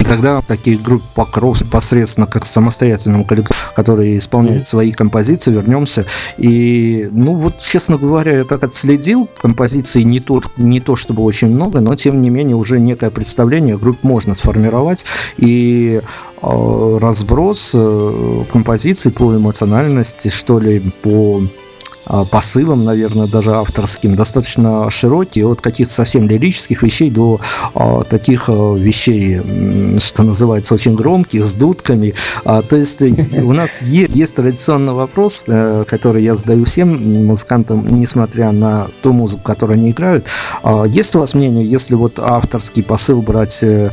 И 0.00 0.04
тогда 0.04 0.40
такие 0.46 0.78
группы 0.78 1.04
покров 1.14 1.60
непосредственно 1.62 2.26
как 2.26 2.44
самостоятельным 2.44 3.24
коллективом, 3.24 3.60
который 3.74 4.16
исполняет 4.16 4.66
свои 4.66 4.92
композиции, 4.92 5.52
вернемся. 5.52 6.04
И, 6.38 7.08
ну 7.12 7.34
вот, 7.34 7.58
честно 7.58 7.96
говоря, 7.98 8.36
я 8.36 8.44
так 8.44 8.62
отследил, 8.62 9.28
композиций 9.40 10.04
не 10.04 10.20
то, 10.20 10.40
не 10.56 10.80
то 10.80 10.96
чтобы 10.96 11.22
очень 11.22 11.48
много, 11.48 11.80
но 11.80 11.94
тем 11.94 12.20
не 12.20 12.30
менее 12.30 12.56
уже 12.56 12.80
некое 12.80 13.10
представление 13.10 13.76
групп 13.78 13.98
можно 14.02 14.34
сформировать. 14.34 15.04
И 15.36 16.00
э, 16.42 16.98
разброс 17.00 17.72
э, 17.74 18.44
композиций 18.52 19.12
по 19.12 19.36
эмоциональности, 19.36 20.28
что 20.28 20.58
ли, 20.58 20.80
по 21.02 21.42
посылом, 22.30 22.84
наверное, 22.84 23.26
даже 23.26 23.54
авторским, 23.54 24.16
достаточно 24.16 24.90
широкий, 24.90 25.44
от 25.44 25.60
каких-то 25.60 25.92
совсем 25.92 26.28
лирических 26.28 26.82
вещей 26.82 27.10
до 27.10 27.40
а, 27.74 28.04
таких 28.04 28.48
а, 28.48 28.74
вещей, 28.74 29.40
что 29.98 30.22
называется, 30.22 30.74
очень 30.74 30.94
громких, 30.94 31.44
с 31.44 31.54
дудками. 31.54 32.14
А, 32.44 32.62
то 32.62 32.76
есть 32.76 33.02
у 33.02 33.52
нас 33.52 33.82
есть, 33.82 34.14
есть 34.14 34.34
традиционный 34.34 34.92
вопрос, 34.92 35.44
а, 35.46 35.84
который 35.84 36.22
я 36.22 36.34
задаю 36.34 36.64
всем 36.64 37.26
музыкантам, 37.26 37.86
несмотря 37.88 38.52
на 38.52 38.88
ту 39.02 39.12
музыку, 39.12 39.42
которую 39.42 39.78
они 39.78 39.90
играют. 39.90 40.26
А, 40.62 40.84
есть 40.86 41.14
у 41.16 41.20
вас 41.20 41.34
мнение, 41.34 41.66
если 41.66 41.94
вот 41.94 42.18
авторский 42.18 42.82
посыл 42.82 43.22
брать 43.22 43.62
э, 43.62 43.90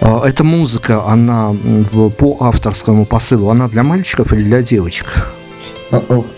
эта 0.00 0.44
музыка, 0.44 1.04
она 1.06 1.54
по 2.18 2.36
авторскому 2.40 3.06
посылу, 3.06 3.50
она 3.50 3.68
для 3.68 3.82
мальчиков 3.82 4.32
или 4.32 4.42
для 4.42 4.62
девочек? 4.62 5.06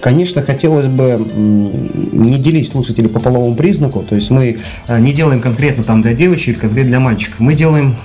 Конечно, 0.01 0.43
хотелось 0.43 0.87
бы 0.87 1.27
не 1.35 2.39
делить 2.39 2.69
слушателей 2.69 3.09
по 3.09 3.19
половому 3.19 3.57
признаку, 3.57 4.03
то 4.03 4.15
есть 4.15 4.31
мы 4.31 4.59
а, 4.87 5.01
не 5.01 5.13
делаем 5.13 5.41
конкретно 5.41 5.85
там 5.85 6.03
для 6.03 6.13
девочек, 6.13 6.59
конкретно 6.61 6.91
для 6.91 7.01
мальчиков. 7.01 7.41
Мы 7.41 7.55
делаем, 7.55 7.97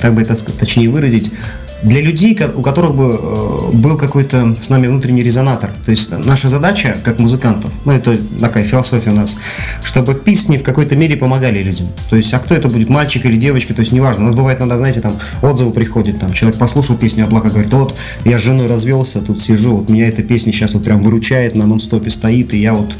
как 0.00 0.14
бы 0.14 0.22
это 0.22 0.34
точнее 0.58 0.90
выразить, 0.90 1.32
для 1.82 2.00
людей, 2.00 2.38
у 2.54 2.62
которых 2.62 2.94
бы 2.94 3.18
э, 3.20 3.76
был 3.76 3.96
какой-то 3.96 4.56
с 4.60 4.70
нами 4.70 4.86
внутренний 4.86 5.22
резонатор. 5.22 5.70
То 5.84 5.90
есть 5.90 6.10
наша 6.24 6.48
задача, 6.48 6.96
как 7.04 7.18
музыкантов, 7.18 7.72
ну 7.84 7.92
это 7.92 8.16
такая 8.40 8.64
философия 8.64 9.10
у 9.10 9.14
нас, 9.14 9.36
чтобы 9.82 10.14
песни 10.14 10.56
в 10.56 10.62
какой-то 10.62 10.96
мере 10.96 11.16
помогали 11.16 11.62
людям. 11.62 11.86
То 12.08 12.16
есть, 12.16 12.32
а 12.32 12.38
кто 12.38 12.54
это 12.54 12.68
будет, 12.68 12.88
мальчик 12.88 13.26
или 13.26 13.36
девочка, 13.36 13.74
то 13.74 13.80
есть 13.80 13.92
неважно. 13.92 14.24
У 14.24 14.26
нас 14.26 14.34
бывает 14.34 14.58
иногда, 14.58 14.78
знаете, 14.78 15.00
там 15.00 15.16
отзывы 15.42 15.72
приходят, 15.72 16.18
там 16.18 16.32
человек 16.32 16.58
послушал 16.58 16.96
песню 16.96 17.24
Облака, 17.24 17.50
говорит, 17.50 17.72
вот 17.72 17.96
я 18.24 18.38
с 18.38 18.42
женой 18.42 18.66
развелся, 18.66 19.20
тут 19.20 19.40
сижу, 19.40 19.76
вот 19.76 19.88
меня 19.88 20.08
эта 20.08 20.22
песня 20.22 20.52
сейчас 20.52 20.74
вот 20.74 20.84
прям 20.84 21.02
выручает, 21.02 21.54
на 21.54 21.66
нон-стопе 21.66 22.10
стоит, 22.10 22.54
и 22.54 22.58
я 22.58 22.74
вот, 22.74 22.92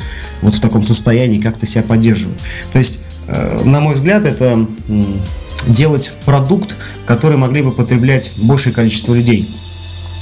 вот 0.42 0.54
в 0.54 0.60
таком 0.60 0.82
состоянии 0.84 1.40
как-то 1.40 1.66
себя 1.66 1.82
поддерживаю. 1.82 2.36
То 2.72 2.78
есть, 2.78 3.00
э, 3.28 3.62
на 3.64 3.80
мой 3.80 3.94
взгляд, 3.94 4.24
это 4.24 4.66
делать 5.66 6.14
продукт, 6.24 6.76
который 7.06 7.36
могли 7.36 7.62
бы 7.62 7.72
потреблять 7.72 8.32
большее 8.42 8.72
количество 8.72 9.14
людей. 9.14 9.48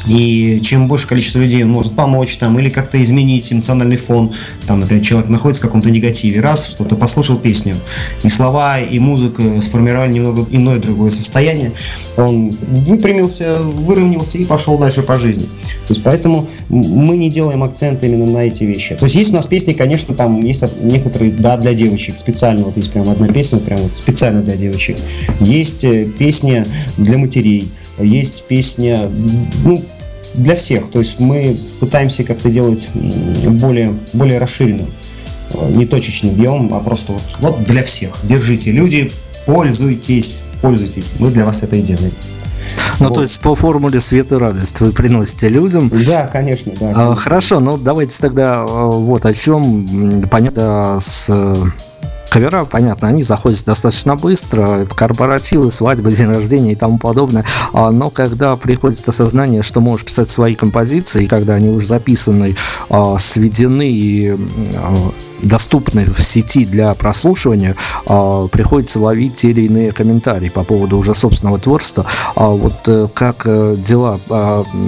И 0.06 0.60
чем 0.62 0.88
больше 0.88 1.06
количество 1.06 1.38
людей 1.38 1.62
он 1.64 1.70
может 1.70 1.92
помочь 1.94 2.36
там, 2.36 2.58
или 2.58 2.70
как-то 2.70 3.02
изменить 3.02 3.52
эмоциональный 3.52 3.96
фон, 3.96 4.32
там, 4.66 4.80
например, 4.80 5.04
человек 5.04 5.28
находится 5.28 5.62
в 5.62 5.66
каком-то 5.66 5.90
негативе, 5.90 6.40
раз, 6.40 6.68
что-то 6.68 6.96
послушал 6.96 7.38
песню, 7.38 7.74
и 8.22 8.28
слова, 8.28 8.80
и 8.80 8.98
музыка 8.98 9.42
сформировали 9.62 10.12
немного 10.12 10.46
иное 10.50 10.78
другое 10.78 11.10
состояние, 11.10 11.72
он 12.16 12.50
выпрямился, 12.50 13.58
выровнялся 13.60 14.38
и 14.38 14.44
пошел 14.44 14.78
дальше 14.78 15.02
по 15.02 15.16
жизни. 15.16 15.44
То 15.86 15.94
есть 15.94 16.02
поэтому 16.02 16.46
мы 16.68 17.16
не 17.16 17.30
делаем 17.30 17.62
акцент 17.62 18.02
именно 18.02 18.26
на 18.26 18.44
эти 18.44 18.64
вещи. 18.64 18.94
То 18.94 19.04
есть 19.04 19.16
есть 19.16 19.30
у 19.30 19.34
нас 19.34 19.46
песни, 19.46 19.72
конечно, 19.72 20.14
там 20.14 20.42
есть 20.44 20.64
некоторые, 20.82 21.32
да, 21.32 21.56
для 21.56 21.74
девочек, 21.74 22.16
специально, 22.16 22.64
вот 22.64 22.76
есть 22.76 22.92
прям 22.92 23.08
одна 23.08 23.28
песня, 23.28 23.58
прям 23.58 23.80
вот 23.80 23.92
специально 23.94 24.42
для 24.42 24.56
девочек. 24.56 24.96
Есть 25.40 25.84
э, 25.84 26.06
песня 26.06 26.66
для 26.96 27.18
матерей, 27.18 27.68
есть 27.98 28.44
песня, 28.46 29.08
ну, 29.64 29.82
для 30.34 30.56
всех. 30.56 30.90
То 30.90 30.98
есть 30.98 31.20
мы 31.20 31.56
пытаемся 31.80 32.24
как-то 32.24 32.50
делать 32.50 32.90
более, 33.44 33.94
более 34.12 34.38
расширенным. 34.38 34.88
Не 35.70 35.86
точечный 35.86 36.30
бьем, 36.30 36.72
а 36.72 36.80
просто 36.80 37.12
вот, 37.12 37.22
вот 37.40 37.64
для 37.64 37.82
всех. 37.82 38.12
Держите, 38.22 38.72
люди, 38.72 39.12
пользуйтесь, 39.46 40.40
пользуйтесь. 40.62 41.14
Мы 41.18 41.30
для 41.30 41.44
вас 41.44 41.62
это 41.62 41.76
и 41.76 41.82
делаем. 41.82 42.12
Ну, 43.00 43.08
вот. 43.08 43.16
то 43.16 43.22
есть 43.22 43.40
по 43.40 43.54
формуле 43.54 44.00
свет 44.00 44.32
и 44.32 44.36
радость 44.36 44.80
вы 44.80 44.92
приносите 44.92 45.48
людям. 45.48 45.90
Да, 46.06 46.26
конечно, 46.26 46.72
да. 46.78 46.92
Конечно. 46.92 47.16
Хорошо, 47.16 47.60
ну 47.60 47.76
давайте 47.76 48.18
тогда 48.18 48.64
э, 48.66 48.66
вот 48.66 49.26
о 49.26 49.34
чем 49.34 50.22
понятно 50.30 50.98
с 51.00 51.28
Кавера, 52.32 52.64
понятно, 52.64 53.08
они 53.08 53.22
заходят 53.22 53.62
достаточно 53.66 54.16
быстро, 54.16 54.86
корпоративы, 54.86 55.70
свадьбы, 55.70 56.10
день 56.10 56.28
рождения 56.28 56.72
и 56.72 56.76
тому 56.76 56.96
подобное, 56.96 57.44
а, 57.74 57.90
но 57.90 58.08
когда 58.08 58.56
приходит 58.56 59.06
осознание, 59.06 59.60
что 59.60 59.82
можешь 59.82 60.06
писать 60.06 60.30
свои 60.30 60.54
композиции, 60.54 61.26
когда 61.26 61.56
они 61.56 61.68
уже 61.68 61.86
записаны, 61.86 62.56
а, 62.88 63.18
сведены 63.18 63.86
и 63.86 64.30
а, 64.30 65.12
доступны 65.42 66.06
в 66.06 66.22
сети 66.22 66.64
для 66.64 66.94
прослушивания, 66.94 67.74
приходится 68.06 69.00
ловить 69.00 69.34
те 69.34 69.50
или 69.50 69.62
иные 69.62 69.90
комментарии 69.90 70.48
по 70.48 70.62
поводу 70.62 70.96
уже 70.96 71.14
собственного 71.14 71.58
творчества. 71.58 72.06
Вот 72.36 72.74
э, 72.86 73.08
как 73.12 73.42
э, 73.46 73.76
дела 73.76 74.20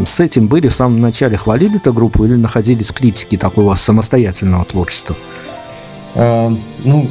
с 0.07 0.21
этим 0.21 0.47
были 0.47 0.69
в 0.69 0.75
самом 0.75 1.01
начале? 1.01 1.37
Хвалили 1.37 1.77
эту 1.77 1.93
группу 1.93 2.25
или 2.25 2.37
находились 2.37 2.93
критики 2.93 3.37
такого 3.37 3.75
самостоятельного 3.75 4.65
творчества? 4.65 5.17
А, 6.15 6.57
ну, 6.85 7.07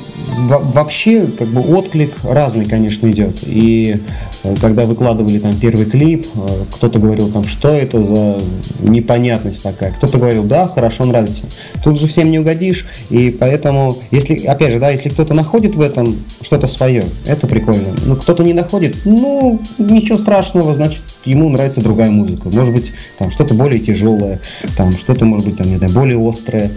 вообще, 0.48 1.28
как 1.28 1.48
бы 1.50 1.62
отклик 1.62 2.14
разный, 2.24 2.66
конечно, 2.66 3.10
идет. 3.12 3.36
И 3.46 3.98
э, 4.44 4.56
когда 4.62 4.86
выкладывали 4.86 5.40
там 5.40 5.54
первый 5.56 5.86
клип, 5.86 6.26
э, 6.36 6.48
кто-то 6.72 7.00
говорил 7.00 7.30
там, 7.30 7.44
что 7.44 7.70
это 7.70 8.06
за 8.06 8.38
непонятность 8.80 9.62
такая. 9.64 9.92
Кто-то 9.92 10.18
говорил, 10.18 10.44
да, 10.44 10.68
хорошо, 10.68 11.06
нравится. 11.06 11.46
Тут 11.84 12.00
же 12.00 12.08
всем 12.08 12.32
не 12.32 12.40
угодишь, 12.40 12.88
и 13.10 13.30
поэтому, 13.32 13.98
если, 14.12 14.46
опять 14.46 14.74
же, 14.74 14.80
да, 14.80 14.90
если 14.90 15.10
кто-то 15.10 15.34
находит 15.34 15.76
в 15.76 15.82
этом 15.82 16.16
что-то 16.42 16.68
свое, 16.68 17.04
это 17.26 17.48
прикольно. 17.48 17.90
Но 18.06 18.16
кто-то 18.16 18.44
не 18.44 18.54
находит, 18.54 18.96
ну, 19.06 19.60
ничего 19.80 20.18
страшного, 20.18 20.74
значит, 20.74 21.02
ему 21.26 21.50
нравится 21.50 21.82
другая 21.82 22.12
музыка. 22.12 22.50
Может 22.50 22.74
быть, 22.74 22.92
там 23.18 23.32
что-то 23.32 23.54
более 23.54 23.80
тяжелое, 23.80 24.40
там 24.78 24.92
что-то, 24.92 25.26
может 25.26 25.48
быть, 25.48 25.58
там, 25.58 25.68
не 25.68 25.78
знаю, 25.78 25.94
более 25.94 26.30
острое. 26.30 26.70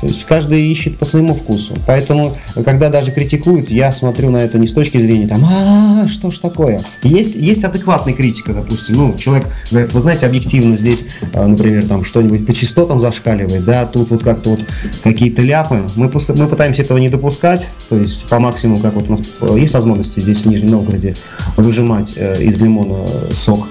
То 0.00 0.06
есть 0.06 0.24
каждый 0.24 0.66
ищет 0.66 0.98
по 0.98 1.04
своему 1.04 1.34
вкусу. 1.34 1.74
Поэтому, 1.86 2.34
когда 2.64 2.88
даже 2.88 3.12
критикуют, 3.12 3.70
я 3.70 3.92
смотрю 3.92 4.30
на 4.30 4.38
это 4.38 4.58
не 4.58 4.66
с 4.66 4.72
точки 4.72 4.98
зрения 4.98 5.28
там, 5.28 5.44
а, 5.44 6.08
что 6.08 6.30
ж 6.30 6.38
такое. 6.38 6.80
Есть, 7.02 7.36
есть 7.36 7.64
адекватная 7.64 8.14
критика, 8.14 8.54
допустим. 8.54 8.96
Ну, 8.96 9.14
человек 9.18 9.46
говорит, 9.70 9.92
вы 9.92 10.00
знаете, 10.00 10.26
объективно 10.26 10.74
здесь, 10.74 11.06
а, 11.34 11.46
например, 11.46 11.84
там 11.86 12.02
что-нибудь 12.02 12.46
по 12.46 12.54
частотам 12.54 12.98
зашкаливает, 12.98 13.64
да, 13.64 13.84
тут 13.84 14.10
вот 14.10 14.24
как-то 14.24 14.50
вот 14.50 14.60
какие-то 15.02 15.42
ляпы. 15.42 15.82
Мы, 15.96 16.10
мы 16.10 16.46
пытаемся 16.46 16.82
этого 16.82 16.96
не 16.96 17.10
допускать, 17.10 17.68
то 17.90 17.98
есть 17.98 18.26
по 18.26 18.38
максимуму, 18.38 18.80
как 18.80 18.94
вот 18.94 19.08
у 19.08 19.12
нас 19.12 19.20
э, 19.42 19.56
есть 19.58 19.74
возможности 19.74 20.20
здесь 20.20 20.42
в 20.42 20.46
Нижнем 20.46 20.70
Новгороде 20.70 21.14
выжимать 21.56 22.14
э, 22.16 22.42
из 22.42 22.58
лимона 22.60 23.06
сок. 23.32 23.68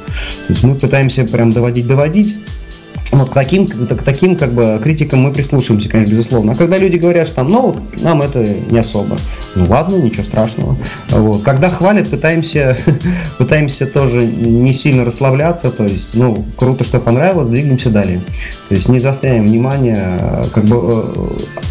То 0.48 0.54
есть 0.54 0.64
мы 0.64 0.76
пытаемся 0.76 1.26
прям 1.26 1.52
доводить-доводить, 1.52 2.38
вот 3.12 3.30
к 3.30 3.34
таким, 3.34 3.66
к 3.68 4.04
таким 4.04 4.36
как 4.36 4.54
бы 4.54 4.80
критикам 4.82 5.22
мы 5.22 5.32
прислушиваемся, 5.32 5.90
конечно, 5.90 6.12
безусловно. 6.12 6.52
А 6.52 6.56
когда 6.56 6.78
люди 6.78 6.98
говорят, 6.98 7.28
что 7.28 7.38
там, 7.38 7.50
ну, 7.50 7.76
нам 8.02 8.22
это 8.22 8.46
не 8.70 8.80
особо. 8.80 9.18
Ну 9.56 9.66
ладно, 9.68 9.96
ничего 9.96 10.24
страшного. 10.24 10.78
Вот. 11.10 11.42
Когда 11.42 11.70
хвалят, 11.70 12.08
пытаемся, 12.10 12.78
пытаемся 13.38 13.88
тоже 13.88 14.22
не 14.24 14.74
сильно 14.74 15.06
расслабляться, 15.06 15.72
то 15.72 15.84
есть, 15.84 16.10
ну, 16.14 16.46
круто, 16.56 16.84
что 16.84 17.00
понравилось, 17.00 17.48
двигаемся 17.48 17.90
далее. 17.90 18.22
То 18.68 18.76
есть 18.76 18.90
не 18.90 19.00
заостряем 19.00 19.48
внимание, 19.48 20.46
как 20.54 20.66
бы 20.66 20.76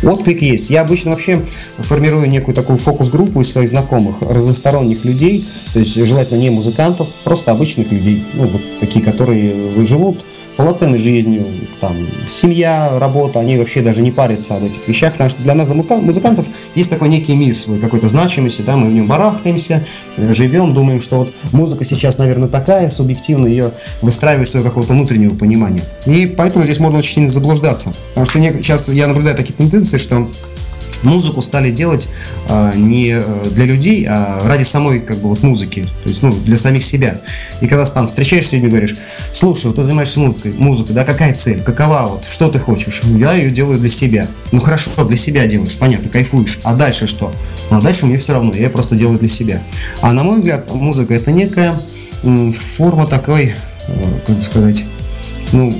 э, 0.02 0.08
отклик 0.08 0.42
есть. 0.42 0.70
Я 0.70 0.82
обычно 0.82 1.12
вообще 1.12 1.42
формирую 1.78 2.28
некую 2.28 2.54
такую 2.54 2.78
фокус-группу 2.78 3.40
из 3.40 3.52
своих 3.52 3.68
знакомых, 3.68 4.22
разносторонних 4.22 5.04
людей, 5.04 5.44
то 5.72 5.78
есть 5.78 5.94
желательно 5.94 6.38
не 6.38 6.50
музыкантов, 6.50 7.08
просто 7.24 7.52
обычных 7.52 7.92
людей, 7.92 8.26
ну, 8.34 8.48
вот 8.48 8.62
такие, 8.80 9.04
которые 9.04 9.84
живут 9.84 10.24
полноценной 10.58 10.98
жизнью, 10.98 11.46
там, 11.80 11.94
семья, 12.28 12.98
работа, 12.98 13.38
они 13.38 13.56
вообще 13.56 13.80
даже 13.80 14.02
не 14.02 14.10
парятся 14.10 14.56
об 14.56 14.64
этих 14.64 14.88
вещах, 14.88 15.12
потому 15.12 15.30
что 15.30 15.40
для 15.40 15.54
нас, 15.54 15.68
музыкантов, 15.68 16.46
есть 16.74 16.90
такой 16.90 17.08
некий 17.08 17.36
мир 17.36 17.56
свой, 17.56 17.78
какой-то 17.78 18.08
значимости, 18.08 18.62
да, 18.62 18.76
мы 18.76 18.88
в 18.88 18.92
нем 18.92 19.06
барахтаемся, 19.06 19.86
э, 20.16 20.34
живем, 20.34 20.74
думаем, 20.74 21.00
что 21.00 21.20
вот 21.20 21.32
музыка 21.52 21.84
сейчас, 21.84 22.18
наверное, 22.18 22.48
такая, 22.48 22.90
субъективно 22.90 23.46
ее 23.46 23.70
выстраивает 24.02 24.48
своего 24.48 24.68
какого-то 24.68 24.94
внутреннего 24.94 25.36
понимания. 25.36 25.82
И 26.06 26.26
поэтому 26.26 26.64
здесь 26.64 26.80
можно 26.80 26.98
очень 26.98 27.14
сильно 27.14 27.28
заблуждаться, 27.28 27.92
потому 28.08 28.26
что 28.26 28.40
сейчас 28.40 28.88
я 28.88 29.06
наблюдаю 29.06 29.36
такие 29.36 29.54
тенденции, 29.54 29.96
что 29.96 30.28
музыку 31.02 31.42
стали 31.42 31.70
делать 31.70 32.08
а, 32.48 32.72
не 32.74 33.18
э, 33.18 33.44
для 33.50 33.64
людей, 33.64 34.06
а 34.08 34.40
ради 34.44 34.64
самой 34.64 35.00
как 35.00 35.18
бы 35.18 35.28
вот 35.28 35.42
музыки, 35.42 35.86
то 36.02 36.08
есть 36.08 36.22
ну 36.22 36.32
для 36.32 36.56
самих 36.56 36.84
себя. 36.84 37.20
И 37.60 37.66
когда 37.66 37.84
там 37.84 38.08
встречаешься 38.08 38.50
с 38.50 38.52
людьми, 38.52 38.70
говоришь, 38.70 38.96
слушай, 39.32 39.66
вот 39.66 39.76
ты 39.76 39.82
занимаешься 39.82 40.20
музыкой, 40.20 40.52
музыкой, 40.56 40.94
да, 40.94 41.04
какая 41.04 41.34
цель, 41.34 41.62
какова 41.62 42.06
вот, 42.08 42.24
что 42.26 42.48
ты 42.48 42.58
хочешь? 42.58 43.02
Я 43.04 43.32
ее 43.34 43.50
делаю 43.50 43.78
для 43.78 43.88
себя. 43.88 44.26
Ну 44.52 44.60
хорошо, 44.60 44.90
для 45.04 45.16
себя 45.16 45.46
делаешь, 45.46 45.76
понятно, 45.78 46.08
кайфуешь. 46.08 46.60
А 46.64 46.74
дальше 46.74 47.06
что? 47.06 47.32
Ну, 47.70 47.78
а 47.78 47.80
дальше 47.80 48.06
мне 48.06 48.16
все 48.16 48.32
равно, 48.32 48.52
я 48.54 48.70
просто 48.70 48.96
делаю 48.96 49.18
для 49.18 49.28
себя. 49.28 49.60
А 50.00 50.12
на 50.12 50.22
мой 50.22 50.38
взгляд, 50.38 50.72
музыка 50.72 51.14
это 51.14 51.32
некая 51.32 51.74
форма 52.52 53.06
такой, 53.06 53.54
э, 53.88 54.20
как 54.26 54.36
бы 54.36 54.44
сказать, 54.44 54.84
ну, 55.52 55.72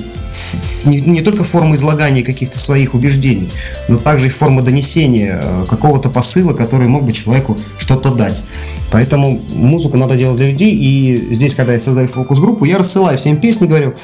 не, 0.85 1.01
не 1.01 1.21
только 1.21 1.45
форма 1.45 1.75
излагания 1.75 2.23
каких-то 2.23 2.59
своих 2.59 2.95
убеждений, 2.95 3.49
но 3.89 3.99
также 3.99 4.27
и 4.27 4.31
форма 4.31 4.63
донесения 4.63 5.41
э, 5.43 5.67
какого-то 5.69 6.11
посыла, 6.11 6.55
который 6.55 6.89
мог 6.89 7.05
бы 7.05 7.13
человеку 7.13 7.57
что-то 7.77 8.15
дать. 8.15 8.43
Поэтому 8.91 9.41
музыку 9.55 9.97
надо 9.97 10.17
делать 10.17 10.37
для 10.37 10.51
людей, 10.51 10.75
и 10.75 11.35
здесь, 11.35 11.55
когда 11.55 11.73
я 11.73 11.81
создаю 11.81 12.09
фокус-группу, 12.09 12.65
я 12.65 12.79
рассылаю 12.79 13.19
всем 13.19 13.37
песни, 13.37 13.67
говорю, 13.67 13.95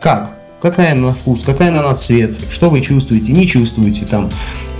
как, 0.00 0.30
какая 0.60 0.92
она 0.92 1.08
на 1.08 1.14
вкус, 1.14 1.42
какая 1.44 1.70
она 1.70 1.82
на 1.82 1.94
цвет, 1.94 2.36
что 2.50 2.70
вы 2.70 2.80
чувствуете, 2.80 3.32
не 3.32 3.46
чувствуете, 3.46 4.06
там, 4.06 4.28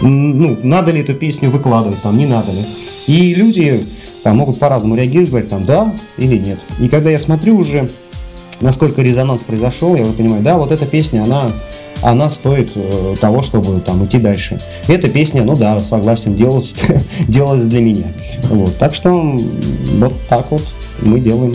ну, 0.01 0.59
надо 0.63 0.93
ли 0.93 1.01
эту 1.01 1.15
песню 1.15 1.51
выкладывать, 1.51 2.03
там, 2.03 2.17
не 2.17 2.27
надо 2.27 2.51
ли. 2.53 2.65
И 3.07 3.35
люди 3.35 3.87
там 4.23 4.39
могут 4.39 4.59
по-разному 4.59 4.97
реагировать, 4.97 5.31
говорить 5.31 5.51
там 5.51 5.65
да 5.65 5.95
или 6.19 6.37
нет. 6.37 6.59
И 6.81 6.89
когда 6.89 7.11
я 7.11 7.19
смотрю 7.19 7.57
уже 7.57 7.89
насколько 8.61 9.03
резонанс 9.03 9.43
произошел, 9.43 9.95
я 9.95 10.03
уже 10.03 10.13
понимаю, 10.13 10.43
да, 10.43 10.57
вот 10.57 10.73
эта 10.73 10.87
песня, 10.87 11.23
она, 11.23 11.51
она 12.03 12.29
стоит 12.31 12.73
э, 12.75 13.15
того, 13.21 13.43
чтобы 13.43 13.81
там 13.81 14.05
идти 14.05 14.19
дальше. 14.19 14.59
Эта 14.89 15.09
песня, 15.09 15.43
ну 15.43 15.55
да, 15.57 15.81
согласен, 15.81 16.35
делалась, 16.37 16.75
делалась 17.29 17.67
для 17.67 17.81
меня. 17.81 18.07
Вот, 18.51 18.77
так 18.79 18.95
что 18.95 19.11
вот 19.99 20.15
так 20.29 20.51
вот 20.51 20.63
мы 21.01 21.21
делаем 21.21 21.55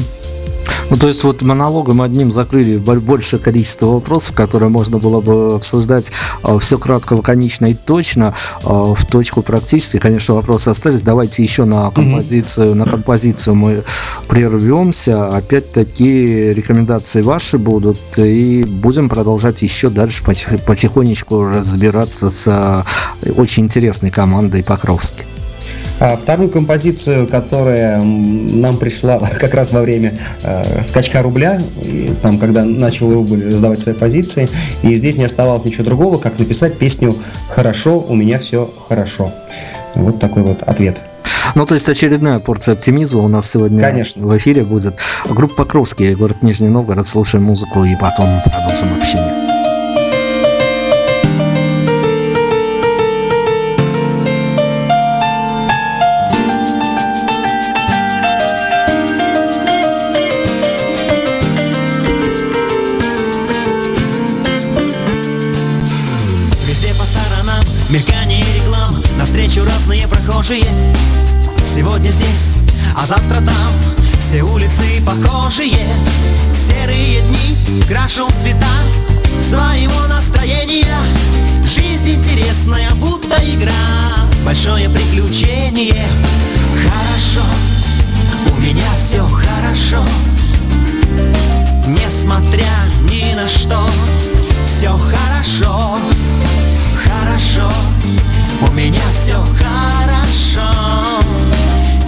ну, 0.92 0.98
то 0.98 1.08
есть 1.08 1.24
вот 1.24 1.42
монологом 1.42 2.02
одним 2.02 2.34
закрыли 2.34 2.76
большее 2.78 3.40
количество 3.40 3.86
вопросов, 3.86 4.36
которые 4.36 4.68
можно 4.68 4.98
было 4.98 5.22
бы 5.22 5.56
обсуждать 5.56 6.12
э, 6.44 6.60
все 6.60 6.78
кратко, 6.78 7.14
лаконично 7.14 7.68
и 7.68 7.74
точно, 7.74 8.36
э, 8.62 8.68
в 8.68 9.06
точку 9.06 9.42
практически. 9.42 10.00
Конечно, 10.00 10.36
вопросы 10.36 10.68
остались. 10.68 11.02
Давайте 11.02 11.44
еще 11.44 11.64
на 11.64 11.92
композицию, 11.92 12.76
на 12.76 12.86
композицию 12.86 13.56
мы 13.56 13.84
прервемся. 14.28 15.30
Опять-таки 15.30 16.52
рекомендации 16.52 17.22
ваши 17.22 17.58
будут, 17.58 17.98
и 18.18 18.66
будем 18.68 19.08
продолжать 19.08 19.62
еще 19.62 19.90
дальше 19.90 20.26
потихонечку 20.26 21.46
разбираться 21.46 22.30
с 22.30 22.84
э, 23.24 23.32
очень 23.38 23.64
интересной 23.64 24.12
командой 24.12 24.62
Покровски. 24.62 25.24
А 26.02 26.18
вторую 26.18 26.50
композицию, 26.50 27.28
которая 27.28 28.02
нам 28.02 28.78
пришла 28.78 29.20
как 29.40 29.54
раз 29.54 29.72
во 29.72 29.82
время 29.82 30.18
э, 30.44 30.84
скачка 30.84 31.22
рубля, 31.22 31.62
там, 32.24 32.40
когда 32.40 32.66
начал 32.66 33.14
рубль 33.14 33.52
сдавать 33.52 33.80
свои 33.80 33.94
позиции, 33.94 34.50
и 34.82 34.96
здесь 34.96 35.18
не 35.18 35.26
оставалось 35.26 35.64
ничего 35.64 35.84
другого, 35.84 36.18
как 36.18 36.40
написать 36.40 36.80
песню 36.80 37.14
«Хорошо, 37.50 38.00
у 38.00 38.16
меня 38.16 38.40
все 38.40 38.68
хорошо». 38.90 39.32
Вот 39.94 40.20
такой 40.20 40.42
вот 40.42 40.64
ответ. 40.64 41.04
Ну, 41.54 41.68
то 41.68 41.76
есть 41.76 41.88
очередная 41.88 42.40
порция 42.40 42.74
оптимизма 42.74 43.22
у 43.22 43.28
нас 43.28 43.52
сегодня 43.52 43.84
Конечно. 43.84 44.26
в 44.26 44.36
эфире 44.38 44.64
будет. 44.64 45.00
Группа 45.30 45.58
Покровский, 45.58 46.16
город 46.16 46.38
Нижний 46.42 46.70
Новгород. 46.70 47.06
Слушаем 47.06 47.44
музыку 47.44 47.84
и 47.84 47.96
потом 47.96 48.28
продолжим 48.44 48.98
общение. 48.98 49.51
На 93.42 93.48
что. 93.48 93.80
Все 94.68 94.96
хорошо, 94.96 95.98
хорошо. 96.96 97.72
У 98.62 98.72
меня 98.74 99.02
все 99.14 99.36
хорошо. 99.58 100.70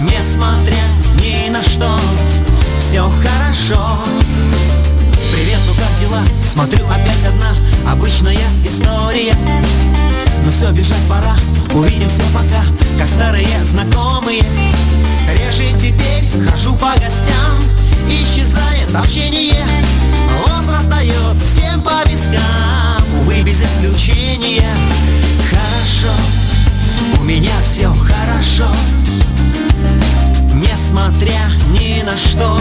Несмотря 0.00 0.78
ни 1.18 1.48
на 1.50 1.60
что. 1.60 1.98
Все 2.78 3.10
хорошо. 3.20 3.98
Привет, 5.32 5.58
ну 5.66 5.74
как 5.74 5.92
дела? 5.98 6.22
Смотрю, 6.44 6.86
опять 6.86 7.24
одна 7.24 7.48
обычная 7.90 8.36
история. 8.64 9.34
Но 10.44 10.52
все, 10.52 10.70
бежать 10.70 11.02
пора, 11.08 11.34
увидимся 11.74 12.22
пока 12.32 12.64
Как 12.98 13.08
старые 13.08 13.46
знакомые. 13.64 14.42
Реже 15.28 15.72
теперь 15.78 16.24
хожу 16.48 16.74
по 16.76 16.92
гостям 16.94 17.58
Исчезает 18.08 18.94
общение. 18.94 19.84
Возраст 20.46 20.88
дает 20.88 21.42
всем 21.42 21.80
по 21.82 22.08
вискам 22.08 23.02
Увы, 23.20 23.42
без 23.42 23.60
исключения. 23.60 24.64
Хорошо 25.50 26.12
у 27.20 27.26
меня 27.26 27.52
все 27.62 27.88
хорошо. 27.88 28.68
Несмотря 30.54 31.40
ни 31.70 32.02
на 32.02 32.16
что 32.16 32.58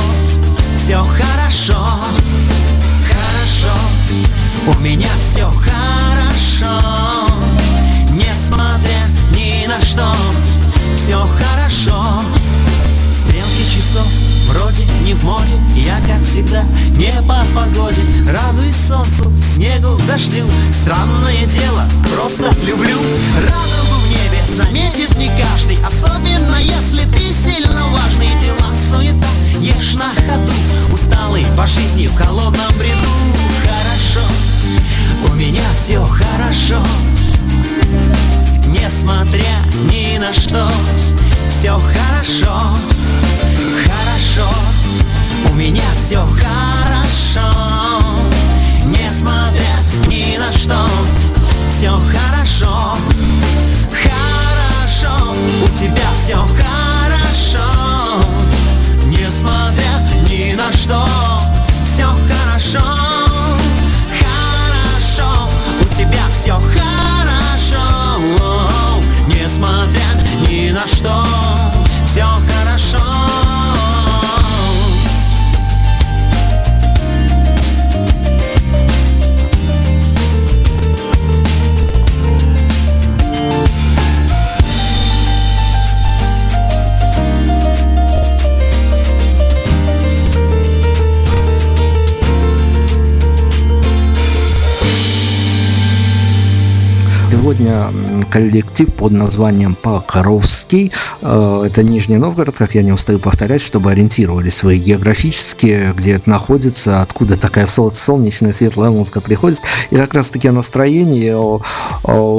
Все 0.77 1.03
хорошо. 1.03 1.77
Хорошо 3.05 3.73
У 4.67 4.79
меня 4.81 5.09
все 5.19 5.51
хорошо 5.51 6.79
Все 11.03 11.19
хорошо. 11.37 12.01
Стрелки 13.11 13.75
часов 13.75 14.07
вроде 14.47 14.85
не 15.05 15.13
в 15.13 15.25
моде. 15.25 15.55
Я, 15.75 15.97
как 16.07 16.23
всегда, 16.23 16.63
не 16.91 17.11
по 17.27 17.43
погоде. 17.53 18.01
Радуюсь 18.25 18.87
солнцу, 18.87 19.29
снегу, 19.41 19.99
дождю. 20.07 20.45
Странное 20.71 21.45
дело, 21.47 21.83
просто 22.09 22.43
люблю. 22.65 22.97
Радугу 23.41 23.99
в 23.99 24.09
небе 24.11 24.47
заметит 24.47 25.17
не 25.17 25.27
каждый. 25.27 25.77
Особенно 25.85 26.55
если 26.55 27.03
ты 27.11 27.33
сильно 27.33 27.85
важный. 27.87 28.29
Дела 28.39 28.73
суета, 28.73 29.27
ешь 29.59 29.95
на 29.95 30.07
ходу. 30.07 30.53
Усталый 30.89 31.45
по 31.57 31.67
жизни 31.67 32.07
в 32.07 32.15
холодном 32.15 32.71
бреду. 32.79 33.03
Хорошо, 33.59 34.25
у 35.29 35.35
меня 35.35 35.63
все 35.75 35.99
хорошо 36.07 36.81
Несмотря 38.85 39.55
ни 39.75 40.17
на 40.17 40.33
что. 40.33 40.67
Все 41.49 41.71
хорошо, 41.79 42.51
хорошо 43.81 44.53
У 45.49 45.53
меня 45.53 45.85
все 45.95 46.19
хорошо. 46.27 47.47
Несмотря 48.83 49.73
ни 50.09 50.37
на 50.37 50.51
что 50.51 50.85
Все 51.69 51.91
хорошо 51.91 52.97
у 55.61 55.67
тебя 55.75 56.01
все 56.15 56.35
хорошо 56.35 56.82
коллектив 98.33 98.91
под 98.91 99.11
названием 99.11 99.75
Покровский. 99.75 100.91
Э, 101.21 101.63
это 101.67 101.83
Нижний 101.83 102.17
Новгород, 102.17 102.57
как 102.57 102.73
я 102.73 102.81
не 102.81 102.91
устаю 102.91 103.19
повторять, 103.19 103.61
чтобы 103.61 103.91
ориентировались 103.91 104.63
вы 104.63 104.77
географически, 104.77 105.93
где 105.95 106.13
это 106.13 106.31
находится, 106.31 107.03
откуда 107.03 107.37
такая 107.37 107.67
солнечная 107.67 108.51
светлая 108.51 108.89
музыка 108.89 109.21
приходит. 109.21 109.61
И 109.91 109.97
как 109.97 110.15
раз 110.15 110.31
таки 110.31 110.47
о 110.47 110.51
настроении. 110.51 111.31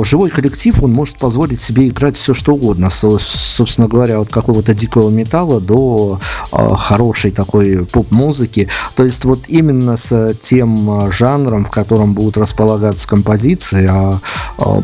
Живой 0.05 0.31
коллектив, 0.31 0.83
он 0.83 0.93
может 0.93 1.19
позволить 1.19 1.61
себе 1.61 1.87
играть 1.89 2.17
все 2.17 2.35
что 2.35 2.55
угодно. 2.55 2.91
Собственно 2.91 3.87
говоря, 3.87 4.19
от 4.19 4.31
какого-то 4.31 4.75
дикого 4.75 5.11
металла 5.11 5.61
до 5.61 6.19
э, 6.51 6.75
хорошей 6.77 7.31
такой 7.31 7.87
поп-музыки. 7.87 8.69
То 8.97 9.05
есть 9.05 9.25
вот 9.25 9.45
именно 9.47 9.95
с 9.95 10.35
тем 10.41 11.13
жанром, 11.13 11.65
в 11.65 11.71
котором 11.71 12.15
будут 12.15 12.37
располагаться 12.37 13.07
композиции, 13.07 13.89
а 13.89 14.19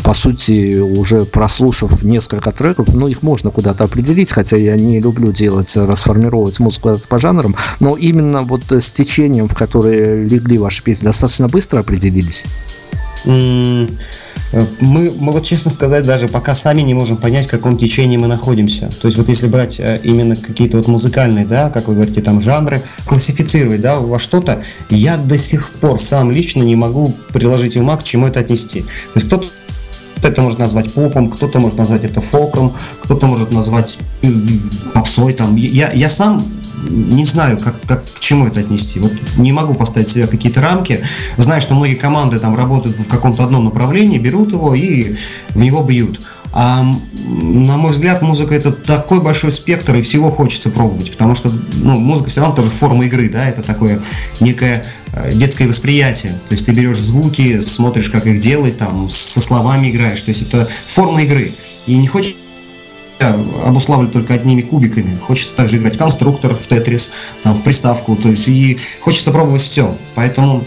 по 0.04 0.12
сути 0.12 0.99
уже 1.00 1.24
прослушав 1.24 2.02
несколько 2.02 2.52
треков, 2.52 2.94
ну 2.94 3.08
их 3.08 3.22
можно 3.22 3.50
куда-то 3.50 3.84
определить, 3.84 4.30
хотя 4.30 4.56
я 4.56 4.76
не 4.76 5.00
люблю 5.00 5.32
делать, 5.32 5.74
расформировать 5.76 6.60
музыку 6.60 6.96
по 7.08 7.18
жанрам, 7.18 7.56
но 7.80 7.96
именно 7.96 8.42
вот 8.42 8.70
с 8.70 8.92
течением, 8.92 9.48
в 9.48 9.54
которое 9.54 10.24
легли 10.24 10.58
ваши 10.58 10.82
песни, 10.82 11.06
достаточно 11.06 11.48
быстро 11.48 11.80
определились? 11.80 12.44
Мы, 14.80 15.12
мы 15.20 15.32
вот 15.32 15.44
честно 15.44 15.70
сказать, 15.70 16.04
даже 16.04 16.26
пока 16.26 16.54
сами 16.54 16.82
не 16.82 16.92
можем 16.92 17.16
понять, 17.16 17.46
в 17.46 17.50
каком 17.50 17.78
течении 17.78 18.16
мы 18.16 18.26
находимся. 18.26 18.88
То 19.00 19.06
есть 19.06 19.16
вот 19.16 19.28
если 19.28 19.46
брать 19.46 19.78
э, 19.78 20.00
именно 20.02 20.34
какие-то 20.34 20.78
вот 20.78 20.88
музыкальные, 20.88 21.46
да, 21.46 21.70
как 21.70 21.86
вы 21.86 21.94
говорите, 21.94 22.20
там 22.20 22.40
жанры, 22.40 22.82
классифицировать, 23.06 23.80
да, 23.80 24.00
во 24.00 24.18
что-то, 24.18 24.64
я 24.88 25.16
до 25.16 25.38
сих 25.38 25.70
пор 25.70 26.00
сам 26.00 26.32
лично 26.32 26.62
не 26.62 26.74
могу 26.74 27.14
приложить 27.32 27.76
ума, 27.76 27.96
к 27.96 28.02
чему 28.02 28.26
это 28.26 28.40
отнести. 28.40 28.80
То 28.80 28.86
есть 29.16 29.26
кто-то 29.28 29.46
это 30.22 30.42
может 30.42 30.58
назвать 30.58 30.92
попом, 30.92 31.30
кто-то 31.30 31.60
может 31.60 31.78
назвать 31.78 32.04
это 32.04 32.20
фолком, 32.20 32.72
кто-то 33.02 33.26
может 33.26 33.52
назвать 33.52 33.98
попсой. 34.94 35.32
Там. 35.32 35.56
Я, 35.56 35.92
я 35.92 36.08
сам 36.08 36.42
не 36.88 37.24
знаю, 37.24 37.58
как, 37.58 37.80
как 37.86 38.04
к 38.04 38.20
чему 38.20 38.46
это 38.46 38.60
отнести. 38.60 39.00
Вот 39.00 39.12
не 39.36 39.52
могу 39.52 39.74
поставить 39.74 40.08
себе 40.08 40.26
какие-то 40.26 40.60
рамки. 40.60 41.00
Знаю, 41.36 41.60
что 41.60 41.74
многие 41.74 41.94
команды 41.94 42.38
там 42.38 42.56
работают 42.56 42.96
в 42.96 43.08
каком-то 43.08 43.44
одном 43.44 43.64
направлении, 43.64 44.18
берут 44.18 44.52
его 44.52 44.74
и 44.74 45.16
в 45.50 45.62
него 45.62 45.82
бьют. 45.82 46.20
А 46.52 46.82
на 46.82 47.76
мой 47.76 47.92
взгляд, 47.92 48.22
музыка 48.22 48.54
это 48.54 48.72
такой 48.72 49.20
большой 49.20 49.52
спектр, 49.52 49.96
и 49.96 50.00
всего 50.00 50.32
хочется 50.32 50.70
пробовать, 50.70 51.12
потому 51.12 51.36
что 51.36 51.50
ну, 51.76 51.96
музыка 51.96 52.28
все 52.28 52.40
равно 52.40 52.56
тоже 52.56 52.70
форма 52.70 53.04
игры, 53.04 53.28
да, 53.28 53.48
это 53.48 53.62
такое 53.62 54.00
некое 54.40 54.84
э, 55.12 55.30
детское 55.32 55.68
восприятие. 55.68 56.32
То 56.48 56.54
есть 56.54 56.66
ты 56.66 56.72
берешь 56.72 56.98
звуки, 56.98 57.60
смотришь, 57.60 58.10
как 58.10 58.26
их 58.26 58.40
делать, 58.40 58.78
там, 58.78 59.08
со 59.08 59.40
словами 59.40 59.90
играешь. 59.90 60.20
То 60.22 60.30
есть 60.30 60.42
это 60.42 60.68
форма 60.86 61.22
игры. 61.22 61.52
И 61.86 61.96
не 61.96 62.08
хочешь 62.08 62.36
обуславливать 63.20 64.12
только 64.12 64.34
одними 64.34 64.62
кубиками. 64.62 65.18
Хочется 65.22 65.54
также 65.54 65.76
играть 65.76 65.96
в 65.96 65.98
конструктор, 65.98 66.54
в 66.54 66.66
тетрис, 66.66 67.12
там, 67.42 67.54
в 67.54 67.62
приставку, 67.62 68.16
то 68.16 68.28
есть 68.28 68.48
и 68.48 68.78
хочется 69.00 69.30
пробовать 69.30 69.62
все. 69.62 69.94
Поэтому 70.14 70.64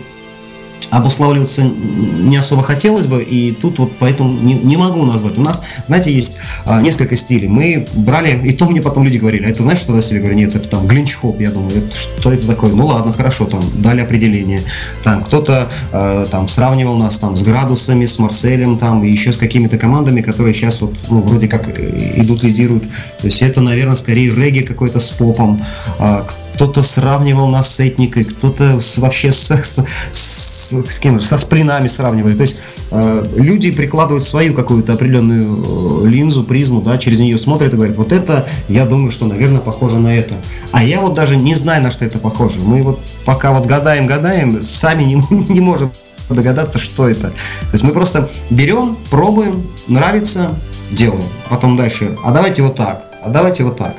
обуславливаться 0.91 1.63
не 1.63 2.38
особо 2.38 2.63
хотелось 2.63 3.06
бы, 3.06 3.24
и 3.24 3.52
тут 3.52 3.80
вот 3.80 3.91
поэтому 4.00 4.34
не, 4.41 4.56
не 4.56 4.78
могу 4.78 5.06
назвать. 5.06 5.38
У 5.38 5.41
нас, 5.41 5.63
знаете, 5.88 6.13
есть 6.13 6.38
а, 6.65 6.82
несколько 6.82 7.15
стилей. 7.15 7.48
Мы 7.48 7.88
брали, 7.96 8.39
и 8.48 8.54
то 8.54 8.65
мне 8.65 8.82
потом 8.82 9.04
люди 9.04 9.17
говорили, 9.17 9.46
а 9.46 9.50
это 9.50 9.63
знаешь, 9.63 9.80
что? 9.80 9.98
Я 9.98 10.19
говорю, 10.19 10.36
нет, 10.36 10.56
это 10.56 10.67
там 10.67 10.88
глинч-хоп, 10.88 11.39
я 11.39 11.52
думаю, 11.52 11.78
это, 11.78 11.96
что 11.96 12.32
это 12.32 12.48
такое? 12.48 12.74
Ну 12.74 12.86
ладно, 12.86 13.13
хорошо, 13.13 13.46
там 13.46 13.62
дали 13.76 14.02
определение. 14.02 14.62
Там 15.04 15.24
кто-то 15.24 15.69
а, 15.91 16.26
там 16.26 16.48
сравнивал 16.48 16.98
нас 16.98 17.19
там 17.19 17.36
с 17.36 17.43
градусами, 17.43 18.06
с 18.06 18.19
Марселем, 18.19 18.78
там, 18.78 19.04
и 19.04 19.12
еще 19.12 19.34
с 19.34 19.38
какими-то 19.38 19.78
командами, 19.78 20.22
которые 20.22 20.54
сейчас 20.54 20.82
вот, 20.82 20.96
ну, 21.10 21.22
вроде 21.22 21.48
как 21.48 21.67
э, 21.67 22.22
идут, 22.22 22.43
лидируют. 22.43 22.84
То 23.19 23.28
есть 23.28 23.41
это, 23.41 23.62
наверное, 23.62 23.96
скорее 23.96 24.30
регги 24.34 24.62
какой-то 24.62 25.00
с 25.00 25.10
попом. 25.12 25.62
А, 26.00 26.26
кто-то 26.54 26.84
сравнивал 26.84 27.48
нас 27.48 27.76
с 27.76 27.80
этникой, 27.80 28.24
кто-то 28.24 28.80
вообще 28.98 29.32
с, 29.32 29.52
с, 29.52 29.86
с, 30.12 30.84
с 30.88 31.00
кем 31.00 31.20
со 31.20 31.38
сплинами 31.38 31.88
сравнивали. 31.88 32.36
То 32.36 32.42
есть 32.42 32.58
э, 32.92 33.26
люди 33.36 33.72
прикладывают 33.72 34.24
свою 34.24 34.54
какую-то 34.54 34.94
определенную 34.94 36.06
э, 36.06 36.08
линзу, 36.08 36.44
призму, 36.44 36.82
да, 36.82 36.98
через 36.98 37.20
нее 37.20 37.38
смотрят 37.38 37.74
и 37.74 37.76
говорят, 37.76 37.98
вот 37.98 38.12
это, 38.12 38.48
я 38.70 38.86
думаю, 38.86 39.12
что, 39.12 39.26
наверное, 39.26 39.62
похоже 39.62 40.00
на 40.00 40.16
это. 40.16 40.36
А 40.72 40.84
я 40.84 41.02
вот 41.02 41.13
даже 41.13 41.36
не 41.36 41.56
знаю, 41.56 41.84
на 41.84 41.92
что 41.92 42.06
это 42.06 42.20
похоже. 42.20 42.60
Мы 42.60 42.84
вот 42.84 43.00
пока 43.26 43.52
вот 43.52 43.66
гадаем, 43.66 44.08
гадаем, 44.08 44.63
сами 44.63 45.04
не, 45.04 45.16
не 45.50 45.60
можем 45.60 45.92
догадаться, 46.30 46.80
что 46.80 47.10
это. 47.10 47.30
То 47.30 47.74
есть 47.74 47.84
мы 47.84 47.92
просто 47.92 48.30
берем, 48.50 48.98
пробуем, 49.10 49.68
нравится, 49.88 50.52
делаем. 50.92 51.24
Потом 51.50 51.78
дальше, 51.78 52.16
а 52.24 52.32
давайте 52.32 52.62
вот 52.62 52.76
так, 52.76 53.06
а 53.24 53.30
давайте 53.30 53.63
вот 53.63 53.78
так. 53.78 53.96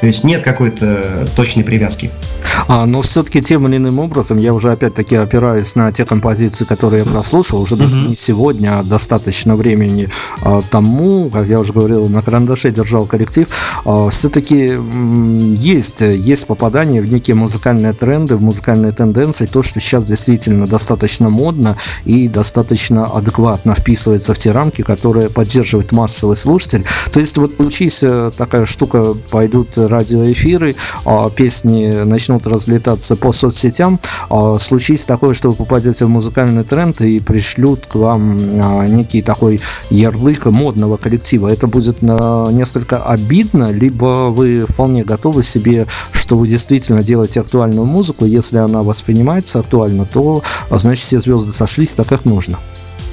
То 0.00 0.06
есть 0.06 0.24
нет 0.24 0.42
какой-то 0.42 1.26
точной 1.36 1.64
привязки. 1.64 2.10
А, 2.68 2.86
но 2.86 3.02
все-таки 3.02 3.42
тем 3.42 3.66
или 3.68 3.76
иным 3.76 3.98
образом 3.98 4.38
я 4.38 4.54
уже 4.54 4.72
опять-таки 4.72 5.16
опираюсь 5.16 5.74
на 5.74 5.92
те 5.92 6.04
композиции, 6.04 6.64
которые 6.64 7.04
я 7.04 7.10
прослушал, 7.10 7.60
уже 7.60 7.76
даже 7.76 7.98
не 7.98 8.16
сегодня, 8.16 8.78
а 8.78 8.82
достаточно 8.82 9.56
времени 9.56 10.08
а, 10.42 10.60
тому, 10.70 11.30
как 11.30 11.46
я 11.46 11.60
уже 11.60 11.72
говорил, 11.72 12.06
на 12.08 12.22
карандаше 12.22 12.70
держал 12.70 13.06
коллектив, 13.06 13.48
а, 13.84 14.08
все-таки 14.10 14.74
есть, 15.56 16.00
есть 16.00 16.46
попадание 16.46 17.02
в 17.02 17.12
некие 17.12 17.34
музыкальные 17.34 17.92
тренды, 17.92 18.36
в 18.36 18.42
музыкальные 18.42 18.92
тенденции, 18.92 19.46
то, 19.46 19.62
что 19.62 19.80
сейчас 19.80 20.06
действительно 20.06 20.66
достаточно 20.66 21.28
модно 21.28 21.76
и 22.04 22.28
достаточно 22.28 23.04
адекватно 23.06 23.74
вписывается 23.74 24.34
в 24.34 24.38
те 24.38 24.52
рамки, 24.52 24.82
которые 24.82 25.28
поддерживает 25.28 25.92
массовый 25.92 26.36
слушатель. 26.36 26.84
То 27.12 27.20
есть 27.20 27.36
вот 27.36 27.56
получись 27.56 28.02
э, 28.02 28.30
такая 28.36 28.64
штука, 28.64 29.14
пойдут 29.30 29.76
радиоэфиры, 29.88 30.74
а 31.04 31.30
песни 31.30 32.04
начнут 32.04 32.46
разлетаться 32.46 33.16
по 33.16 33.32
соцсетям, 33.32 33.98
а 34.30 34.56
случись 34.58 35.04
такое, 35.04 35.34
что 35.34 35.50
вы 35.50 35.56
попадете 35.56 36.04
в 36.04 36.08
музыкальный 36.08 36.64
тренд 36.64 37.00
и 37.00 37.20
пришлют 37.20 37.86
к 37.86 37.94
вам 37.94 38.38
а, 38.62 38.86
некий 38.86 39.22
такой 39.22 39.60
ярлык 39.90 40.46
модного 40.46 40.96
коллектива. 40.96 41.48
Это 41.48 41.66
будет 41.66 42.02
несколько 42.02 43.02
обидно, 43.02 43.70
либо 43.70 44.30
вы 44.30 44.64
вполне 44.68 45.04
готовы 45.04 45.42
себе, 45.42 45.86
что 46.12 46.36
вы 46.36 46.48
действительно 46.48 47.02
делаете 47.02 47.40
актуальную 47.40 47.86
музыку, 47.86 48.24
если 48.24 48.58
она 48.58 48.82
воспринимается 48.82 49.60
актуально, 49.60 50.06
то 50.06 50.42
значит 50.70 51.04
все 51.04 51.20
звезды 51.20 51.52
сошлись 51.52 51.94
так, 51.94 52.08
как 52.08 52.24
нужно. 52.24 52.58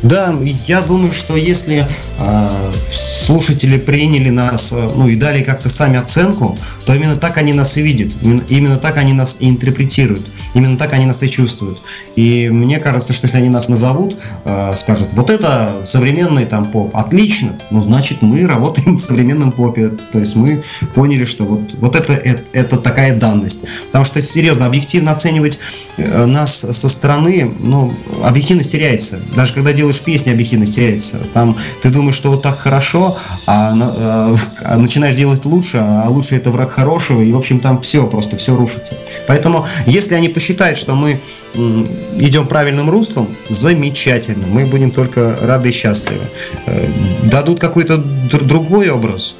Да, 0.04 0.36
я 0.68 0.82
думаю, 0.82 1.12
что 1.12 1.36
если 1.36 1.86
э, 2.18 2.50
слушатели 2.90 3.78
приняли 3.78 4.30
нас, 4.30 4.72
э, 4.72 4.90
ну 4.96 5.08
и 5.08 5.16
дали 5.16 5.44
как-то 5.44 5.70
сами 5.70 6.00
оценку, 6.00 6.58
то 6.86 6.96
именно 6.96 7.18
так 7.18 7.38
они 7.38 7.54
нас 7.54 7.78
и 7.78 7.84
видят, 7.84 8.12
именно, 8.22 8.42
именно 8.50 8.78
так 8.78 8.98
они 8.98 9.14
нас 9.14 9.38
и 9.40 9.48
интерпретируют, 9.48 10.26
именно 10.56 10.76
так 10.78 10.94
они 10.94 11.06
нас 11.06 11.22
и 11.22 11.30
чувствуют. 11.30 11.78
И 12.16 12.50
мне 12.50 12.80
кажется, 12.80 13.14
что 13.14 13.28
если 13.28 13.38
они 13.38 13.50
нас 13.50 13.70
назовут, 13.70 14.18
э, 14.46 14.74
скажут, 14.76 15.10
вот 15.14 15.30
это 15.30 15.84
современный 15.86 16.46
там 16.46 16.66
поп, 16.66 16.96
отлично, 16.96 17.54
ну 17.70 17.84
значит 17.84 18.24
мы 18.24 18.48
работаем 18.48 18.98
в 18.98 19.02
современном 19.02 19.52
попе, 19.52 19.90
то 20.12 20.20
есть 20.20 20.36
мы 20.36 20.64
поняли, 20.96 21.26
что 21.26 21.44
вот, 21.44 21.62
вот 21.76 21.96
это, 21.96 22.14
это, 22.14 22.42
это 22.54 22.78
такая 22.78 23.16
данность. 23.16 23.66
Потому 23.88 24.06
что, 24.06 24.22
серьезно, 24.22 24.66
объективно 24.66 25.12
оценивать 25.12 25.60
э, 25.98 26.26
нас 26.26 26.66
со 26.72 26.90
стороны, 26.90 27.52
ну, 27.60 27.94
объективность 28.24 28.72
теряется. 28.72 29.20
Даже 29.36 29.54
когда 29.54 29.74
делаешь 29.74 29.91
песни, 30.00 30.32
объективность 30.32 30.76
теряется. 30.76 31.20
Там 31.34 31.58
ты 31.82 31.90
думаешь, 31.90 32.16
что 32.16 32.32
вот 32.32 32.42
так 32.42 32.58
хорошо, 32.58 33.18
а, 33.48 33.74
а, 33.74 34.36
а 34.64 34.78
начинаешь 34.78 35.16
делать 35.16 35.46
лучше, 35.46 35.78
а 35.78 36.08
лучше 36.10 36.36
это 36.36 36.52
враг 36.52 36.72
хорошего, 36.72 37.22
и, 37.22 37.32
в 37.32 37.38
общем, 37.38 37.60
там 37.60 37.82
все 37.82 38.06
просто, 38.08 38.38
все 38.38 38.56
рушится. 38.56 38.96
Поэтому, 39.28 39.66
если 39.86 40.16
они 40.16 40.30
посчитают, 40.30 40.78
что 40.78 40.96
мы 40.96 41.20
идем 41.54 42.48
правильным 42.48 42.90
руслом, 42.90 43.28
замечательно. 43.50 44.48
Мы 44.48 44.66
будем 44.66 44.92
только 44.92 45.38
рады 45.42 45.70
и 45.70 45.72
счастливы. 45.72 46.24
Э, 46.66 46.88
дадут 47.24 47.60
какой-то 47.60 47.98
другой 47.98 48.90
образ, 48.90 49.36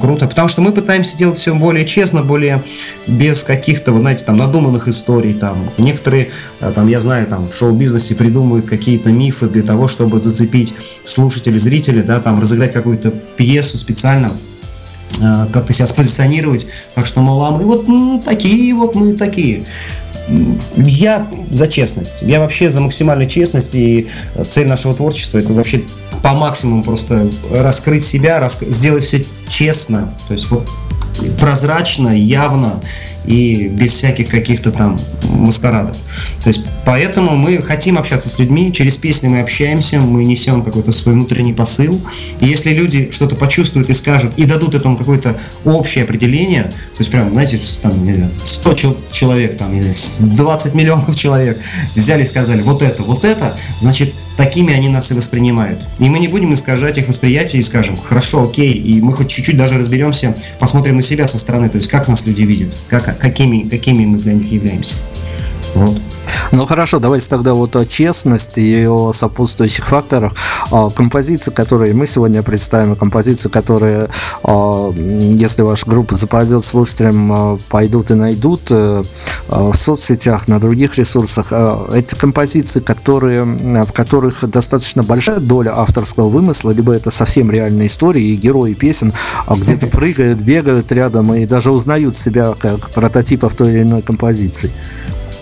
круто, 0.00 0.26
потому 0.26 0.48
что 0.48 0.62
мы 0.62 0.72
пытаемся 0.72 1.16
делать 1.16 1.38
все 1.38 1.54
более 1.54 1.84
честно, 1.84 2.22
более 2.22 2.62
без 3.06 3.42
каких-то, 3.42 3.92
вы 3.92 3.98
знаете, 3.98 4.24
там 4.24 4.36
надуманных 4.36 4.88
историй, 4.88 5.34
там 5.34 5.70
некоторые, 5.78 6.30
э, 6.60 6.72
там 6.74 6.88
я 6.88 7.00
знаю, 7.00 7.26
там 7.26 7.50
в 7.50 7.54
шоу-бизнесе 7.54 8.14
придумывают 8.14 8.66
какие-то 8.66 9.10
мифы 9.10 9.48
для 9.48 9.62
того, 9.62 9.88
чтобы 9.88 10.20
зацепить 10.20 10.74
слушателей, 11.04 11.58
зрителей, 11.58 12.02
да, 12.02 12.20
там 12.20 12.40
разыграть 12.40 12.72
какую-то 12.72 13.10
пьесу 13.36 13.78
специально, 13.78 14.30
э, 15.20 15.46
как-то 15.52 15.72
себя 15.72 15.86
спозиционировать, 15.86 16.68
так 16.94 17.06
что, 17.06 17.20
мол, 17.20 17.44
а 17.44 17.50
вот 17.50 17.88
ну, 17.88 18.22
такие, 18.24 18.74
вот 18.74 18.94
мы 18.94 19.14
такие. 19.14 19.64
Я 20.76 21.26
за 21.50 21.66
честность. 21.66 22.22
Я 22.22 22.38
вообще 22.38 22.70
за 22.70 22.80
максимальную 22.80 23.28
честность. 23.28 23.74
И 23.74 24.08
цель 24.46 24.68
нашего 24.68 24.94
творчества 24.94 25.38
это 25.38 25.52
вообще 25.52 25.82
по 26.22 26.34
максимуму 26.34 26.84
просто 26.84 27.28
раскрыть 27.50 28.04
себя, 28.04 28.38
рас... 28.40 28.60
сделать 28.60 29.04
все 29.04 29.24
честно. 29.48 30.14
То 30.28 30.34
есть 30.34 30.50
вот 30.50 30.68
прозрачно, 31.38 32.08
явно 32.08 32.80
и 33.24 33.68
без 33.68 33.92
всяких 33.92 34.28
каких-то 34.28 34.72
там 34.72 34.98
маскарадов. 35.24 35.96
То 36.42 36.48
есть 36.48 36.64
поэтому 36.84 37.36
мы 37.36 37.62
хотим 37.62 37.98
общаться 37.98 38.28
с 38.28 38.38
людьми, 38.38 38.72
через 38.72 38.96
песни 38.96 39.28
мы 39.28 39.40
общаемся, 39.40 40.00
мы 40.00 40.24
несем 40.24 40.62
какой-то 40.62 40.90
свой 40.92 41.14
внутренний 41.14 41.52
посыл. 41.52 42.00
И 42.40 42.46
если 42.46 42.70
люди 42.70 43.10
что-то 43.12 43.36
почувствуют 43.36 43.90
и 43.90 43.94
скажут, 43.94 44.32
и 44.36 44.44
дадут 44.44 44.74
этому 44.74 44.96
какое-то 44.96 45.36
общее 45.64 46.04
определение, 46.04 46.64
то 46.64 46.98
есть 46.98 47.10
прям, 47.10 47.30
знаете, 47.30 47.60
там 47.80 47.92
100 48.44 48.74
человек, 49.12 49.56
там, 49.58 49.70
20 50.20 50.74
миллионов 50.74 51.14
человек 51.14 51.58
взяли 51.94 52.22
и 52.22 52.26
сказали, 52.26 52.62
вот 52.62 52.82
это, 52.82 53.02
вот 53.02 53.24
это, 53.24 53.54
значит, 53.80 54.12
такими 54.36 54.72
они 54.72 54.88
нас 54.88 55.10
и 55.10 55.14
воспринимают. 55.14 55.78
И 55.98 56.08
мы 56.08 56.18
не 56.18 56.28
будем 56.28 56.54
искажать 56.54 56.98
их 56.98 57.08
восприятие 57.08 57.60
и 57.60 57.62
скажем, 57.64 57.96
хорошо, 57.96 58.42
окей, 58.42 58.72
и 58.72 59.00
мы 59.00 59.12
хоть 59.14 59.28
чуть-чуть 59.28 59.56
даже 59.56 59.76
разберемся, 59.76 60.34
посмотрим 60.58 60.96
на 60.96 61.02
себя 61.02 61.28
со 61.28 61.38
стороны, 61.38 61.68
то 61.68 61.76
есть 61.76 61.88
как 61.88 62.08
нас 62.08 62.26
люди 62.26 62.42
видят, 62.42 62.74
как, 62.88 63.18
какими, 63.18 63.68
какими 63.68 64.04
мы 64.04 64.18
для 64.18 64.34
них 64.34 64.50
являемся. 64.50 64.96
Вот. 65.74 66.00
Ну 66.52 66.66
хорошо, 66.66 66.98
давайте 66.98 67.28
тогда 67.30 67.54
вот 67.54 67.76
о 67.76 67.86
честности 67.86 68.60
и 68.60 68.86
о 68.86 69.12
сопутствующих 69.12 69.86
факторах. 69.86 70.34
А, 70.70 70.90
композиции, 70.90 71.50
которые 71.50 71.94
мы 71.94 72.06
сегодня 72.06 72.42
представим, 72.42 72.94
композиции, 72.94 73.48
которые, 73.48 74.08
а, 74.44 74.92
если 74.92 75.62
ваша 75.62 75.88
группа 75.88 76.14
западет 76.14 76.62
слушателям, 76.62 77.32
а, 77.32 77.58
пойдут 77.70 78.10
и 78.10 78.14
найдут 78.14 78.62
э, 78.70 79.02
в 79.48 79.74
соцсетях, 79.74 80.46
на 80.48 80.60
других 80.60 80.98
ресурсах. 80.98 81.52
Эти 81.92 82.14
композиции, 82.14 82.80
которые, 82.80 83.44
в 83.44 83.92
которых 83.92 84.48
достаточно 84.48 85.02
большая 85.02 85.40
доля 85.40 85.72
авторского 85.78 86.28
вымысла, 86.28 86.70
либо 86.72 86.92
это 86.92 87.10
совсем 87.10 87.50
реальные 87.50 87.86
истории, 87.86 88.22
и 88.22 88.36
герои 88.36 88.74
песен 88.74 89.12
где-то 89.48 89.86
прыгают, 89.92 90.40
бегают 90.40 90.92
рядом 90.92 91.34
и 91.34 91.46
даже 91.46 91.70
узнают 91.70 92.14
себя 92.14 92.54
как 92.58 92.90
прототипов 92.90 93.54
той 93.54 93.70
или 93.72 93.82
иной 93.82 94.02
композиции. 94.02 94.70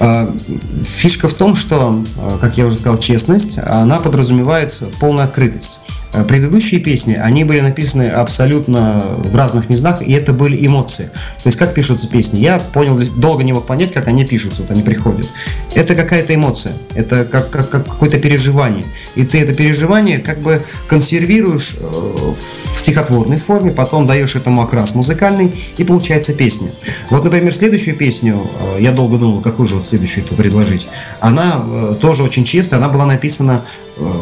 А, 0.01 0.35
фишка 0.83 1.29
в 1.29 1.35
том, 1.35 1.55
что, 1.55 2.03
а, 2.19 2.39
как 2.39 2.57
я 2.57 2.67
уже 2.67 2.79
сказал, 2.79 2.99
честность, 2.99 3.59
она 3.59 3.99
подразумевает 3.99 4.77
полную 4.99 5.25
открытость. 5.25 5.81
Э, 6.13 6.25
предыдущие 6.25 6.81
песни, 6.81 7.15
они 7.15 7.45
были 7.45 7.61
написаны 7.61 8.09
абсолютно 8.09 9.03
в 9.19 9.35
разных 9.35 9.69
местах, 9.69 10.03
и 10.03 10.13
это 10.13 10.33
были 10.33 10.67
эмоции. 10.67 11.05
То 11.43 11.49
есть, 11.49 11.59
как 11.59 11.73
пишутся 11.73 12.09
песни? 12.09 12.39
Я 12.39 12.59
понял, 12.59 12.99
долго 13.17 13.45
не 13.45 13.53
мог 13.53 13.67
понять, 13.67 13.93
как 13.93 14.09
они 14.09 14.25
пишутся, 14.25 14.63
вот 14.63 14.71
они 14.73 14.83
приходят. 14.83 15.27
Это 15.75 15.95
какая-то 15.95 16.35
эмоция, 16.35 16.73
это 16.95 17.25
как, 17.25 17.51
как, 17.51 17.71
как 17.71 17.87
какое-то 17.87 18.19
переживание. 18.19 18.85
И 19.15 19.25
ты 19.25 19.41
это 19.41 19.55
переживание 19.55 20.19
как 20.19 20.41
бы 20.41 20.61
консервируешь 20.89 21.77
э, 21.79 21.85
в 21.87 22.81
стихотворной 22.81 23.37
форме, 23.37 23.71
потом 23.71 24.07
даешь 24.07 24.35
этому 24.35 24.63
окрас 24.63 24.97
музыкальный, 24.97 25.53
и 25.77 25.85
получается 25.85 26.35
песня. 26.35 26.69
Вот, 27.11 27.23
например, 27.23 27.55
следующую 27.55 27.97
песню, 27.97 28.51
э, 28.77 28.83
я 28.83 28.91
долго 28.91 29.17
думал, 29.17 29.43
какую 29.43 29.69
же 29.69 29.77
вот 29.77 29.87
следующую 29.87 30.25
это 30.25 30.35
предложить, 30.35 30.89
она 31.21 31.65
тоже 32.01 32.25
очень 32.25 32.45
честная, 32.45 32.79
она 32.79 32.89
была 32.89 33.07
написана 33.07 33.65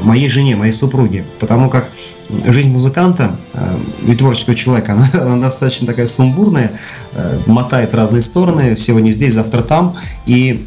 моей 0.03 0.29
жене, 0.29 0.57
моей 0.57 0.73
супруге, 0.73 1.25
потому 1.39 1.71
как 1.71 1.89
жизнь 2.47 2.71
музыканта 2.71 3.37
э, 3.55 3.79
и 4.07 4.15
творческого 4.15 4.55
человека, 4.55 4.93
она, 4.95 5.09
она 5.15 5.47
достаточно 5.47 5.87
такая 5.87 6.07
сумбурная, 6.07 6.73
э, 7.15 7.41
мотает 7.47 7.95
разные 7.95 8.23
стороны, 8.23 8.77
сегодня 8.77 9.11
здесь, 9.11 9.35
завтра 9.35 9.63
там, 9.63 9.97
и 10.27 10.67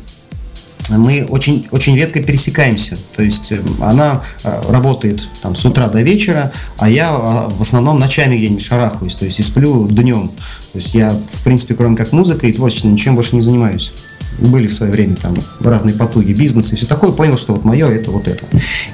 мы 0.90 1.28
очень, 1.30 1.68
очень 1.70 1.96
редко 1.96 2.24
пересекаемся. 2.24 2.98
То 3.16 3.22
есть 3.22 3.52
э, 3.52 3.62
она 3.82 4.22
работает 4.68 5.28
там, 5.42 5.56
с 5.56 5.64
утра 5.64 5.88
до 5.90 6.02
вечера, 6.02 6.52
а 6.78 6.90
я 6.90 7.12
в 7.14 7.62
основном 7.62 8.00
ночами 8.00 8.38
где-нибудь 8.38 8.64
шарахаюсь, 8.64 9.16
то 9.16 9.26
есть 9.26 9.40
и 9.40 9.44
сплю 9.44 9.88
днем. 9.88 10.30
То 10.74 10.80
есть 10.80 10.94
я, 10.94 11.10
в 11.10 11.44
принципе, 11.44 11.76
кроме 11.76 11.96
как 11.96 12.12
музыкой 12.12 12.50
и 12.50 12.54
творчеством, 12.54 12.94
ничем 12.94 13.16
больше 13.16 13.36
не 13.36 13.42
занимаюсь 13.42 13.94
были 14.40 14.68
в 14.68 14.74
свое 14.74 14.92
время 14.92 15.16
там 15.16 15.36
разные 15.60 15.96
потуги 15.96 16.34
бизнеса 16.34 16.74
и 16.74 16.78
все 16.78 16.86
такое, 16.86 17.12
понял, 17.12 17.38
что 17.38 17.54
вот 17.54 17.64
мое 17.64 17.88
это 17.90 18.12
вот 18.12 18.28
это. 18.28 18.44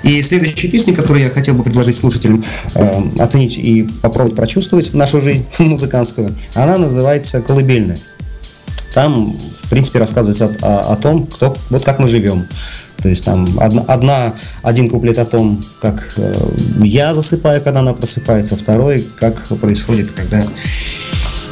И 0.03 0.21
следующая 0.21 0.67
песня, 0.67 0.93
которую 0.93 1.23
я 1.23 1.29
хотел 1.29 1.55
бы 1.55 1.63
предложить 1.63 1.97
слушателям 1.97 2.43
э, 2.75 3.01
оценить 3.19 3.57
и 3.57 3.88
попробовать 4.01 4.35
прочувствовать 4.35 4.93
нашу 4.93 5.21
жизнь 5.21 5.45
музыкантскую, 5.59 6.35
она 6.55 6.77
называется 6.77 7.41
«Колыбельная». 7.41 7.97
Там, 8.93 9.25
в 9.25 9.69
принципе, 9.69 9.99
рассказывается 9.99 10.51
о, 10.61 10.67
о, 10.67 10.93
о 10.93 10.95
том, 10.95 11.27
кто, 11.27 11.55
вот 11.69 11.83
как 11.83 11.99
мы 11.99 12.09
живем. 12.09 12.45
То 13.01 13.09
есть 13.09 13.23
там 13.23 13.47
одна, 13.59 13.83
одна, 13.83 14.33
один 14.63 14.89
куплет 14.89 15.19
о 15.19 15.25
том, 15.25 15.63
как 15.81 16.13
э, 16.17 16.33
я 16.81 17.13
засыпаю, 17.13 17.61
когда 17.61 17.81
она 17.81 17.93
просыпается, 17.93 18.55
второй, 18.55 19.05
как 19.19 19.35
происходит, 19.59 20.11
когда 20.11 20.43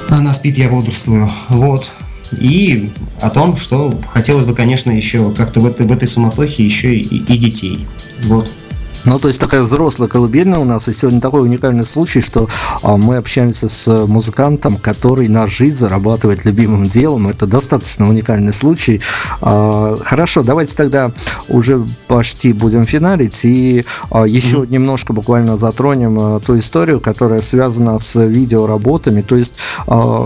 она 0.09 0.33
спит, 0.33 0.57
я 0.57 0.69
бодрствую. 0.69 1.29
Вот 1.49 1.85
и 2.39 2.91
о 3.21 3.29
том, 3.29 3.55
что 3.55 3.93
хотелось 4.11 4.45
бы, 4.45 4.53
конечно, 4.53 4.91
еще 4.91 5.31
как-то 5.31 5.59
в 5.59 5.65
этой, 5.65 5.85
в 5.85 5.91
этой 5.91 6.07
суматохе 6.07 6.65
еще 6.65 6.95
и, 6.95 7.17
и 7.17 7.37
детей. 7.37 7.85
Вот. 8.23 8.49
Ну, 9.05 9.19
то 9.19 9.27
есть 9.27 9.39
такая 9.39 9.61
взрослая 9.61 10.07
колыбельная 10.07 10.59
у 10.59 10.63
нас, 10.63 10.87
и 10.89 10.93
сегодня 10.93 11.21
такой 11.21 11.43
уникальный 11.43 11.85
случай, 11.85 12.21
что 12.21 12.47
а, 12.81 12.97
мы 12.97 13.17
общаемся 13.17 13.69
с 13.69 14.05
музыкантом, 14.07 14.77
который 14.77 15.27
на 15.27 15.45
жизнь 15.45 15.77
зарабатывает 15.77 16.43
любимым 16.45 16.87
делом. 16.87 17.27
Это 17.27 17.45
достаточно 17.45 18.09
уникальный 18.09 18.51
случай. 18.51 19.01
А, 19.41 19.95
хорошо, 20.03 20.41
давайте 20.41 20.75
тогда 20.75 21.11
уже 21.49 21.85
почти 22.07 22.51
будем 22.51 22.83
финалить, 22.85 23.45
и 23.45 23.85
а, 24.09 24.25
еще 24.25 24.57
mm-hmm. 24.57 24.71
немножко 24.71 25.13
буквально 25.13 25.55
затронем 25.55 26.17
а, 26.19 26.39
ту 26.39 26.57
историю, 26.57 26.99
которая 26.99 27.41
связана 27.41 27.99
с 27.99 28.19
видеоработами. 28.19 29.21
То 29.21 29.35
есть 29.35 29.55
а, 29.87 30.25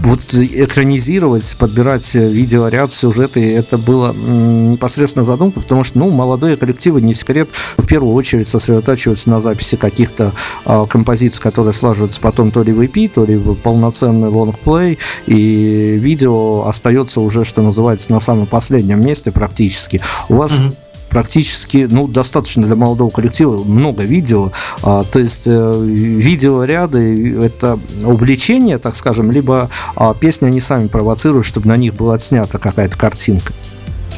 вот 0.00 0.20
экранизировать, 0.34 1.56
подбирать 1.58 2.14
видеоряд, 2.14 2.92
сюжеты, 2.92 3.54
это 3.54 3.78
было 3.78 4.12
непосредственно 4.12 5.24
задумка, 5.24 5.60
потому 5.60 5.82
что, 5.82 5.98
ну, 5.98 6.10
молодые 6.10 6.56
коллективы, 6.56 7.00
не 7.00 7.14
секрет, 7.14 7.48
в 7.76 7.86
первую 7.86 8.14
очередь 8.18 8.46
сосредотачиваются 8.46 9.30
на 9.30 9.38
записи 9.38 9.76
каких-то 9.76 10.32
э, 10.64 10.86
композиций, 10.88 11.42
которые 11.42 11.72
слаживаются 11.72 12.20
потом 12.20 12.50
то 12.50 12.62
ли 12.62 12.72
в 12.72 12.80
EP, 12.80 13.08
то 13.08 13.24
ли 13.24 13.36
в 13.36 13.54
полноценный 13.54 14.28
лонгплей, 14.28 14.98
и 15.26 15.98
видео 15.98 16.66
остается 16.66 17.20
уже, 17.20 17.44
что 17.44 17.62
называется, 17.62 18.12
на 18.12 18.20
самом 18.20 18.46
последнем 18.46 19.04
месте 19.04 19.32
практически. 19.32 20.00
У 20.28 20.34
вас 20.34 20.52
mm-hmm 20.52 20.74
практически, 21.08 21.88
ну, 21.90 22.06
достаточно 22.06 22.62
для 22.62 22.76
молодого 22.76 23.10
коллектива, 23.10 23.62
много 23.64 24.02
видео. 24.02 24.52
А, 24.82 25.02
то 25.02 25.18
есть 25.18 25.46
э, 25.46 25.82
видеоряды– 25.84 27.38
это 27.42 27.78
увлечение, 28.04 28.78
так 28.78 28.94
скажем, 28.94 29.30
либо 29.30 29.68
а, 29.96 30.14
песни 30.14 30.46
они 30.46 30.60
сами 30.60 30.86
провоцируют, 30.86 31.46
чтобы 31.46 31.68
на 31.68 31.76
них 31.76 31.94
была 31.94 32.14
отснята 32.14 32.58
какая-то 32.58 32.96
картинка. 32.96 33.52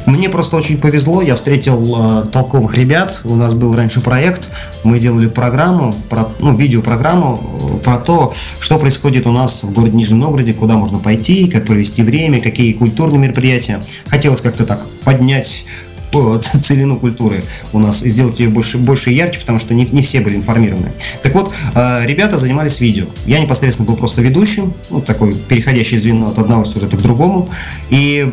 Мне 0.06 0.28
просто 0.28 0.56
очень 0.56 0.78
повезло, 0.78 1.22
я 1.22 1.36
встретил 1.36 1.96
э, 1.96 2.24
толковых 2.32 2.76
ребят. 2.76 3.20
У 3.24 3.34
нас 3.34 3.54
был 3.54 3.72
раньше 3.74 4.00
проект, 4.00 4.48
мы 4.82 4.98
делали 4.98 5.26
программу, 5.26 5.94
про, 6.08 6.28
ну, 6.40 6.56
видеопрограмму 6.56 7.58
э, 7.60 7.84
про 7.84 7.98
то, 7.98 8.32
что 8.60 8.78
происходит 8.78 9.26
у 9.26 9.32
нас 9.32 9.62
в 9.62 9.72
городе 9.72 9.96
Нижнем 9.96 10.20
Новгороде, 10.20 10.54
куда 10.54 10.76
можно 10.76 10.98
пойти, 10.98 11.48
как 11.48 11.66
провести 11.66 12.02
время, 12.02 12.40
какие 12.40 12.72
культурные 12.72 13.18
мероприятия. 13.18 13.80
Хотелось 14.08 14.40
как-то 14.40 14.64
так 14.66 14.80
поднять 15.04 15.64
целину 16.60 16.98
культуры 16.98 17.42
у 17.72 17.78
нас 17.78 18.02
и 18.02 18.08
сделать 18.08 18.40
ее 18.40 18.48
больше, 18.48 18.78
больше 18.78 19.10
ярче, 19.10 19.40
потому 19.40 19.58
что 19.58 19.74
не, 19.74 19.86
не 19.92 20.02
все 20.02 20.20
были 20.20 20.36
информированы. 20.36 20.92
Так 21.22 21.34
вот, 21.34 21.52
э, 21.74 22.06
ребята 22.06 22.36
занимались 22.36 22.80
видео. 22.80 23.06
Я 23.26 23.40
непосредственно 23.40 23.86
был 23.86 23.96
просто 23.96 24.22
ведущим, 24.22 24.72
ну, 24.90 25.00
такой 25.00 25.34
переходящий 25.34 25.98
звено 25.98 26.28
от 26.28 26.38
одного 26.38 26.64
сюжета 26.64 26.96
к 26.96 27.02
другому. 27.02 27.48
И 27.90 28.32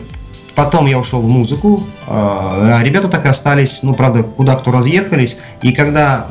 Потом 0.57 0.87
я 0.87 0.97
ушел 0.97 1.21
в 1.21 1.29
музыку, 1.29 1.79
а, 2.07 2.79
а 2.79 2.83
ребята 2.83 3.09
так 3.09 3.25
и 3.25 3.27
остались, 3.27 3.83
ну, 3.83 3.93
правда, 3.93 4.23
куда 4.23 4.55
кто 4.55 4.71
разъехались. 4.71 5.37
И 5.61 5.71
когда 5.71 6.25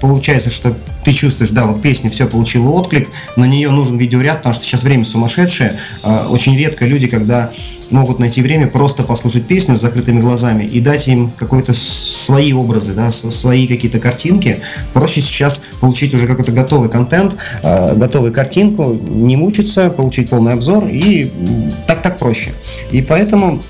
получается, 0.00 0.48
что 0.48 0.72
ты 1.08 1.14
чувствуешь, 1.14 1.52
да, 1.52 1.64
вот 1.64 1.80
песня 1.80 2.10
все 2.10 2.26
получила 2.26 2.68
отклик, 2.68 3.08
на 3.34 3.46
нее 3.46 3.70
нужен 3.70 3.96
видеоряд, 3.96 4.38
потому 4.38 4.54
что 4.54 4.62
сейчас 4.62 4.82
время 4.82 5.06
сумасшедшее. 5.06 5.72
А, 6.02 6.26
очень 6.28 6.54
редко 6.54 6.84
люди, 6.84 7.06
когда 7.06 7.50
могут 7.90 8.18
найти 8.18 8.42
время 8.42 8.66
просто 8.66 9.04
послушать 9.04 9.46
песню 9.46 9.74
с 9.74 9.80
закрытыми 9.80 10.20
глазами 10.20 10.64
и 10.64 10.82
дать 10.82 11.08
им 11.08 11.30
какой-то 11.30 11.72
свои 11.72 12.52
образы, 12.52 12.92
да, 12.92 13.10
свои 13.10 13.66
какие-то 13.66 14.00
картинки. 14.00 14.58
Проще 14.92 15.22
сейчас 15.22 15.62
получить 15.80 16.12
уже 16.12 16.26
какой-то 16.26 16.52
готовый 16.52 16.90
контент, 16.90 17.36
а, 17.62 17.94
готовую 17.94 18.34
картинку, 18.34 18.92
не 18.92 19.38
мучиться, 19.38 19.88
получить 19.88 20.28
полный 20.28 20.52
обзор 20.52 20.88
и 20.88 21.30
так 21.86 22.02
так 22.02 22.18
проще. 22.18 22.50
И 22.90 23.00
поэтому 23.00 23.62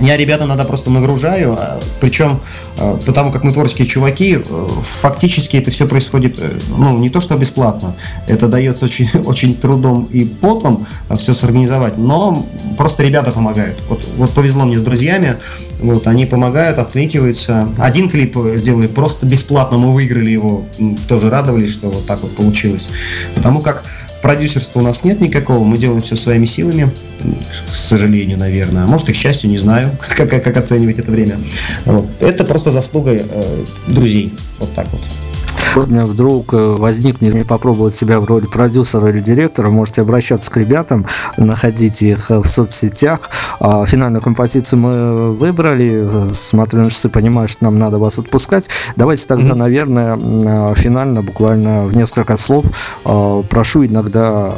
я 0.00 0.16
ребята 0.16 0.46
надо 0.46 0.64
просто 0.64 0.90
нагружаю, 0.90 1.56
а, 1.58 1.80
причем 2.00 2.40
а, 2.78 2.98
потому 3.06 3.30
как 3.30 3.44
мы 3.44 3.52
творческие 3.52 3.86
чуваки, 3.86 4.38
э, 4.38 4.68
фактически 4.82 5.56
это 5.56 5.70
все 5.70 5.86
происходит, 5.86 6.38
э, 6.40 6.50
ну, 6.76 6.98
не 6.98 7.10
то 7.10 7.20
что 7.20 7.36
бесплатно, 7.36 7.94
это 8.26 8.48
дается 8.48 8.86
очень, 8.86 9.08
очень 9.24 9.54
трудом 9.54 10.08
и 10.12 10.24
потом 10.24 10.86
все 11.16 11.34
сорганизовать, 11.34 11.98
но 11.98 12.44
просто 12.76 13.04
ребята 13.04 13.30
помогают. 13.30 13.78
Вот, 13.88 14.04
вот 14.16 14.30
повезло 14.30 14.64
мне 14.64 14.78
с 14.78 14.82
друзьями, 14.82 15.36
вот, 15.80 16.06
они 16.06 16.26
помогают, 16.26 16.78
откликиваются. 16.78 17.68
Один 17.78 18.08
клип 18.08 18.36
сделали 18.56 18.86
просто 18.86 19.26
бесплатно, 19.26 19.78
мы 19.78 19.92
выиграли 19.92 20.30
его, 20.30 20.64
тоже 21.08 21.30
радовались, 21.30 21.72
что 21.72 21.88
вот 21.88 22.06
так 22.06 22.20
вот 22.22 22.34
получилось. 22.34 22.90
Потому 23.34 23.60
как 23.60 23.84
продюсерства 24.24 24.80
у 24.80 24.82
нас 24.82 25.04
нет 25.04 25.20
никакого, 25.20 25.64
мы 25.64 25.76
делаем 25.76 26.00
все 26.00 26.16
своими 26.16 26.46
силами, 26.46 26.90
к 27.70 27.74
сожалению, 27.74 28.38
наверное. 28.38 28.84
А 28.84 28.86
может 28.86 29.10
и 29.10 29.12
к 29.12 29.16
счастью, 29.16 29.50
не 29.50 29.58
знаю, 29.58 29.90
как, 30.16 30.30
как, 30.30 30.42
как 30.42 30.56
оценивать 30.56 30.98
это 30.98 31.10
время. 31.12 31.36
Вот. 31.84 32.06
Это 32.20 32.44
просто 32.44 32.70
заслуга 32.70 33.10
э, 33.12 33.64
друзей. 33.86 34.32
Вот 34.58 34.74
так 34.74 34.88
вот 34.90 35.02
сегодня 35.74 36.04
вдруг 36.04 36.54
э, 36.54 36.56
возникнет 36.56 37.48
попробовать 37.48 37.94
себя 37.94 38.20
в 38.20 38.26
роли 38.26 38.46
продюсера 38.46 39.08
или 39.08 39.18
директора, 39.18 39.70
можете 39.70 40.02
обращаться 40.02 40.48
к 40.48 40.56
ребятам, 40.56 41.04
находить 41.36 42.00
их 42.02 42.30
в 42.30 42.44
соцсетях. 42.44 43.28
А, 43.58 43.84
финальную 43.84 44.22
композицию 44.22 44.78
мы 44.78 45.32
выбрали, 45.32 46.26
смотрю 46.28 46.84
на 46.84 46.90
часы, 46.90 47.08
понимаю, 47.08 47.48
что 47.48 47.64
нам 47.64 47.76
надо 47.76 47.98
вас 47.98 48.20
отпускать. 48.20 48.68
Давайте 48.94 49.26
тогда, 49.26 49.54
mm-hmm. 49.54 49.54
наверное, 49.54 50.74
финально, 50.74 51.22
буквально 51.22 51.86
в 51.86 51.96
несколько 51.96 52.36
слов, 52.36 52.66
прошу 53.02 53.84
иногда 53.84 54.52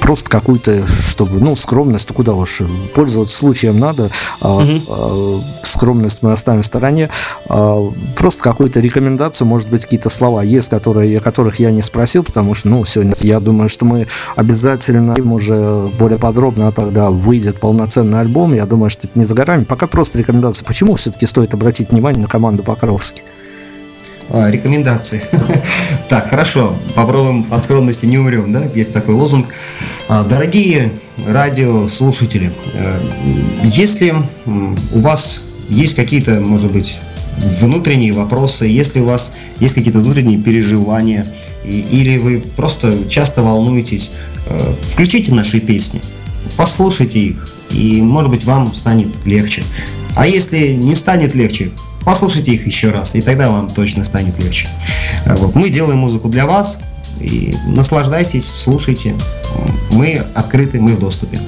просто 0.00 0.28
какую-то, 0.28 0.86
чтобы, 0.88 1.38
ну, 1.38 1.54
скромность, 1.54 2.12
куда 2.12 2.32
уж, 2.32 2.62
пользоваться 2.94 3.36
случаем 3.36 3.78
надо, 3.78 4.10
mm-hmm. 4.40 5.42
скромность 5.62 6.22
мы 6.22 6.32
оставим 6.32 6.62
в 6.62 6.66
стороне, 6.66 7.10
просто 7.46 8.42
какую-то 8.42 8.80
рекомендацию, 8.80 9.46
может 9.46 9.68
быть, 9.68 9.86
какие-то 10.00 10.16
слова 10.16 10.42
есть, 10.42 10.70
которые, 10.70 11.18
о 11.18 11.20
которых 11.20 11.60
я 11.60 11.70
не 11.70 11.82
спросил, 11.82 12.24
потому 12.24 12.54
что, 12.54 12.68
ну, 12.68 12.84
сегодня 12.86 13.12
я 13.20 13.38
думаю, 13.38 13.68
что 13.68 13.84
мы 13.84 14.06
обязательно 14.34 15.12
им 15.12 15.32
уже 15.32 15.90
более 15.98 16.18
подробно, 16.18 16.68
а 16.68 16.72
тогда 16.72 17.10
выйдет 17.10 17.60
полноценный 17.60 18.18
альбом. 18.18 18.54
Я 18.54 18.64
думаю, 18.64 18.88
что 18.88 19.06
это 19.06 19.18
не 19.18 19.26
за 19.26 19.34
горами. 19.34 19.64
Пока 19.64 19.86
просто 19.86 20.18
рекомендация. 20.18 20.64
Почему 20.64 20.94
все-таки 20.94 21.26
стоит 21.26 21.52
обратить 21.52 21.90
внимание 21.90 22.22
на 22.22 22.28
команду 22.28 22.62
Покровский? 22.62 23.22
А, 24.30 24.50
рекомендации. 24.50 25.20
так, 26.08 26.30
хорошо, 26.30 26.74
попробуем 26.94 27.44
от 27.50 27.62
скромности 27.62 28.06
не 28.06 28.16
умрем, 28.16 28.54
да? 28.54 28.62
Есть 28.74 28.94
такой 28.94 29.14
лозунг. 29.14 29.48
А, 30.08 30.24
дорогие 30.24 30.92
радиослушатели, 31.26 32.52
э, 32.72 33.00
если 33.64 34.14
у 34.46 35.00
вас 35.00 35.42
есть 35.68 35.94
какие-то, 35.94 36.40
может 36.40 36.72
быть, 36.72 36.98
внутренние 37.40 38.12
вопросы, 38.12 38.66
если 38.66 39.00
у 39.00 39.06
вас 39.06 39.32
есть 39.58 39.74
какие-то 39.74 40.00
внутренние 40.00 40.38
переживания, 40.38 41.26
и, 41.64 41.80
или 41.80 42.18
вы 42.18 42.40
просто 42.56 43.08
часто 43.08 43.42
волнуетесь, 43.42 44.12
э, 44.46 44.74
включите 44.88 45.34
наши 45.34 45.60
песни, 45.60 46.00
послушайте 46.56 47.20
их, 47.20 47.48
и 47.70 48.00
может 48.02 48.30
быть 48.30 48.44
вам 48.44 48.74
станет 48.74 49.08
легче. 49.24 49.62
А 50.16 50.26
если 50.26 50.72
не 50.72 50.94
станет 50.94 51.34
легче, 51.34 51.70
послушайте 52.04 52.52
их 52.52 52.66
еще 52.66 52.90
раз, 52.90 53.14
и 53.14 53.22
тогда 53.22 53.50
вам 53.50 53.68
точно 53.68 54.04
станет 54.04 54.38
легче. 54.38 54.68
Э, 55.26 55.36
вот. 55.36 55.54
Мы 55.54 55.70
делаем 55.70 55.98
музыку 55.98 56.28
для 56.28 56.46
вас, 56.46 56.78
и 57.20 57.54
наслаждайтесь, 57.66 58.46
слушайте. 58.46 59.14
Мы 59.92 60.22
открыты, 60.34 60.80
мы 60.80 60.94
в 60.94 61.00
доступе. 61.00 61.38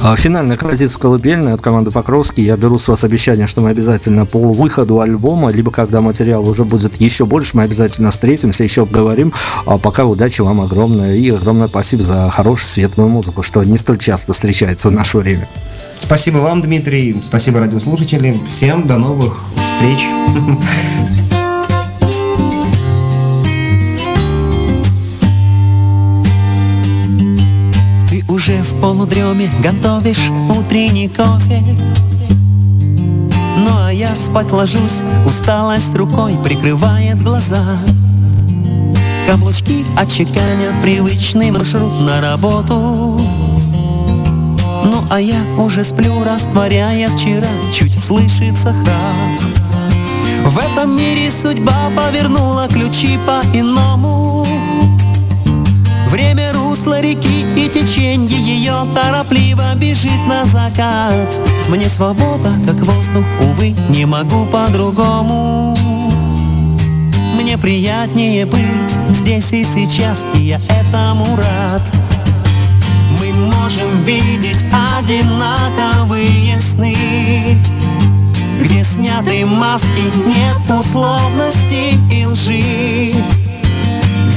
А, 0.00 0.16
финальная 0.16 0.56
композиция 0.56 1.00
колыбельная 1.00 1.54
от 1.54 1.60
команды 1.60 1.90
Покровский. 1.90 2.44
Я 2.44 2.56
беру 2.56 2.78
с 2.78 2.88
вас 2.88 3.04
обещание, 3.04 3.46
что 3.46 3.60
мы 3.60 3.70
обязательно 3.70 4.26
по 4.26 4.38
выходу 4.52 5.00
альбома, 5.00 5.50
либо 5.50 5.70
когда 5.70 6.00
материал 6.00 6.48
уже 6.48 6.64
будет 6.64 6.96
еще 7.00 7.26
больше, 7.26 7.56
мы 7.56 7.64
обязательно 7.64 8.10
встретимся, 8.10 8.64
еще 8.64 8.86
поговорим. 8.86 9.32
А 9.66 9.78
пока 9.78 10.04
удачи 10.04 10.40
вам 10.40 10.60
огромное 10.60 11.16
и 11.16 11.30
огромное 11.30 11.68
спасибо 11.68 12.02
за 12.02 12.30
хорошую 12.30 12.68
светлую 12.68 13.08
музыку, 13.08 13.42
что 13.42 13.62
не 13.64 13.76
столь 13.76 13.98
часто 13.98 14.32
встречается 14.32 14.88
в 14.88 14.92
наше 14.92 15.18
время. 15.18 15.48
Спасибо 15.98 16.38
вам, 16.38 16.62
Дмитрий. 16.62 17.16
Спасибо 17.22 17.60
радиослушателям. 17.60 18.44
Всем 18.46 18.86
до 18.86 18.98
новых 18.98 19.42
встреч. 19.66 20.06
уже 28.48 28.62
в 28.62 28.80
полудреме 28.80 29.50
готовишь 29.62 30.30
утренний 30.56 31.08
кофе? 31.08 31.62
Ну 33.58 33.70
а 33.84 33.92
я 33.92 34.14
спать 34.14 34.50
ложусь, 34.50 35.02
усталость 35.26 35.94
рукой 35.94 36.34
прикрывает 36.44 37.22
глаза. 37.22 37.62
Каблучки 39.26 39.84
отчеканят 39.98 40.72
привычный 40.82 41.50
маршрут 41.50 41.92
на 42.00 42.22
работу. 42.22 43.20
Ну 44.84 45.04
а 45.10 45.20
я 45.20 45.40
уже 45.58 45.84
сплю, 45.84 46.12
растворяя 46.24 47.10
вчера, 47.10 47.48
чуть 47.74 48.02
слышится 48.02 48.72
храп. 48.72 49.42
В 50.46 50.58
этом 50.58 50.96
мире 50.96 51.30
судьба 51.30 51.90
повернула 51.94 52.66
ключи 52.68 53.18
по-иному. 53.26 54.46
Время 56.08 56.47
русло 56.78 57.00
реки 57.00 57.44
и 57.56 57.68
теченье. 57.68 58.38
Ее 58.38 58.86
торопливо 58.94 59.74
бежит 59.74 60.26
на 60.28 60.44
закат. 60.44 61.40
Мне 61.68 61.88
свобода, 61.88 62.50
как 62.66 62.76
воздух, 62.76 63.24
увы, 63.40 63.74
не 63.88 64.04
могу 64.04 64.46
по-другому. 64.46 65.76
Мне 67.34 67.58
приятнее 67.58 68.46
быть 68.46 68.96
здесь 69.10 69.52
и 69.52 69.64
сейчас, 69.64 70.24
и 70.34 70.40
я 70.40 70.60
этому 70.68 71.36
рад. 71.36 71.92
Мы 73.18 73.32
можем 73.32 73.88
видеть 74.04 74.64
одинаковые 74.98 76.60
сны 76.60 76.96
где 78.60 78.84
сняты 78.84 79.46
маски, 79.46 80.02
нет 80.26 80.80
условностей 80.80 81.96
и 82.12 82.26
лжи 82.26 83.47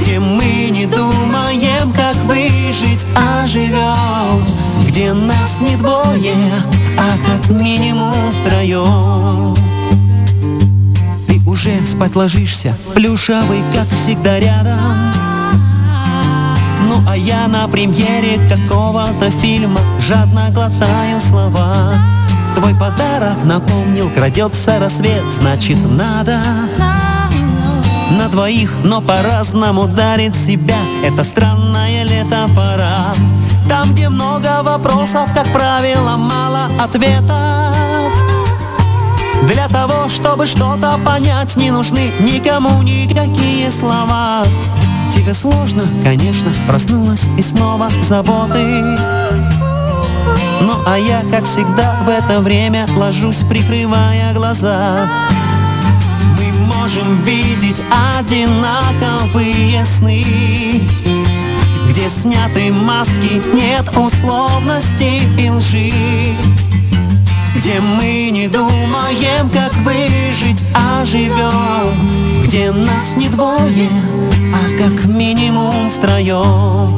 где 0.02 0.18
мы 0.18 0.68
не 0.70 0.86
думаем, 0.86 1.92
как 1.92 2.16
выжить, 2.24 3.06
а 3.14 3.46
живем. 3.46 4.44
Где 4.86 5.12
нас 5.12 5.60
не 5.60 5.76
двое, 5.76 6.34
а 6.98 7.16
как 7.26 7.50
минимум 7.50 8.32
втроем. 8.32 9.54
Ты 11.28 11.40
уже 11.48 11.70
спать 11.86 12.16
ложишься, 12.16 12.76
плюшевый, 12.94 13.62
как 13.72 13.88
всегда 13.90 14.38
рядом. 14.40 15.12
Ну 16.88 17.00
а 17.08 17.16
я 17.16 17.46
на 17.46 17.68
премьере 17.68 18.40
какого-то 18.50 19.30
фильма 19.30 19.80
Жадно 20.00 20.50
глотаю 20.50 21.20
слова. 21.20 21.94
Твой 22.56 22.74
подарок 22.74 23.44
напомнил, 23.44 24.10
крадется 24.10 24.78
рассвет 24.78 25.22
Значит 25.30 25.78
надо 25.96 26.36
на 28.12 28.28
двоих, 28.28 28.72
но 28.84 29.00
по-разному 29.00 29.86
дарит 29.86 30.34
себя. 30.36 30.76
Это 31.04 31.24
странное 31.24 32.04
лето 32.04 32.48
пора. 32.54 33.14
Там, 33.68 33.92
где 33.92 34.08
много 34.08 34.62
вопросов, 34.62 35.32
как 35.34 35.46
правило, 35.52 36.16
мало 36.16 36.68
ответов. 36.80 38.12
Для 39.48 39.68
того, 39.68 40.08
чтобы 40.08 40.46
что-то 40.46 40.98
понять, 41.04 41.56
не 41.56 41.70
нужны 41.70 42.10
никому 42.20 42.82
никакие 42.82 43.70
слова. 43.70 44.44
Тебе 45.14 45.34
сложно, 45.34 45.82
конечно, 46.04 46.50
проснулась 46.66 47.28
и 47.38 47.42
снова 47.42 47.88
заботы. 48.02 48.82
Ну 50.60 50.74
а 50.86 50.96
я, 50.96 51.22
как 51.30 51.44
всегда, 51.44 51.96
в 52.04 52.08
это 52.08 52.40
время 52.40 52.86
ложусь, 52.96 53.44
прикрывая 53.48 54.32
глаза 54.34 55.08
можем 56.82 57.22
видеть 57.22 57.80
одинаковые 58.18 59.84
сны 59.84 60.24
Где 61.88 62.08
сняты 62.08 62.72
маски, 62.72 63.40
нет 63.54 63.88
условностей 63.96 65.22
и 65.38 65.48
лжи 65.48 65.92
Где 67.54 67.80
мы 67.80 68.30
не 68.30 68.48
думаем, 68.48 69.48
как 69.52 69.72
выжить, 69.84 70.64
а 70.74 71.04
живем 71.04 71.92
Где 72.42 72.72
нас 72.72 73.14
не 73.14 73.28
двое, 73.28 73.88
а 74.52 74.82
как 74.82 75.04
минимум 75.04 75.88
втроем. 75.88 76.96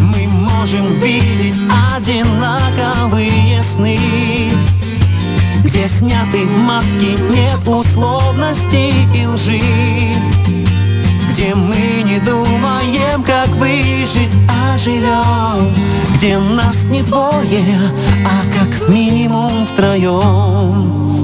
Мы 0.00 0.26
можем 0.26 0.92
видеть 0.98 1.60
одинаковые 1.96 3.62
сны 3.62 3.96
где 5.64 5.88
сняты 5.88 6.44
маски, 6.66 7.18
нет 7.30 7.66
условностей 7.66 8.92
и 9.14 9.26
лжи? 9.26 9.60
Где 11.30 11.54
мы 11.54 12.02
не 12.04 12.18
думаем, 12.20 13.22
как 13.22 13.48
выжить, 13.56 14.36
а 14.48 14.76
живем? 14.76 15.72
Где 16.16 16.38
нас 16.38 16.86
не 16.86 17.02
двое, 17.02 17.64
а 18.26 18.42
как 18.58 18.88
минимум 18.88 19.66
втроем 19.66 21.21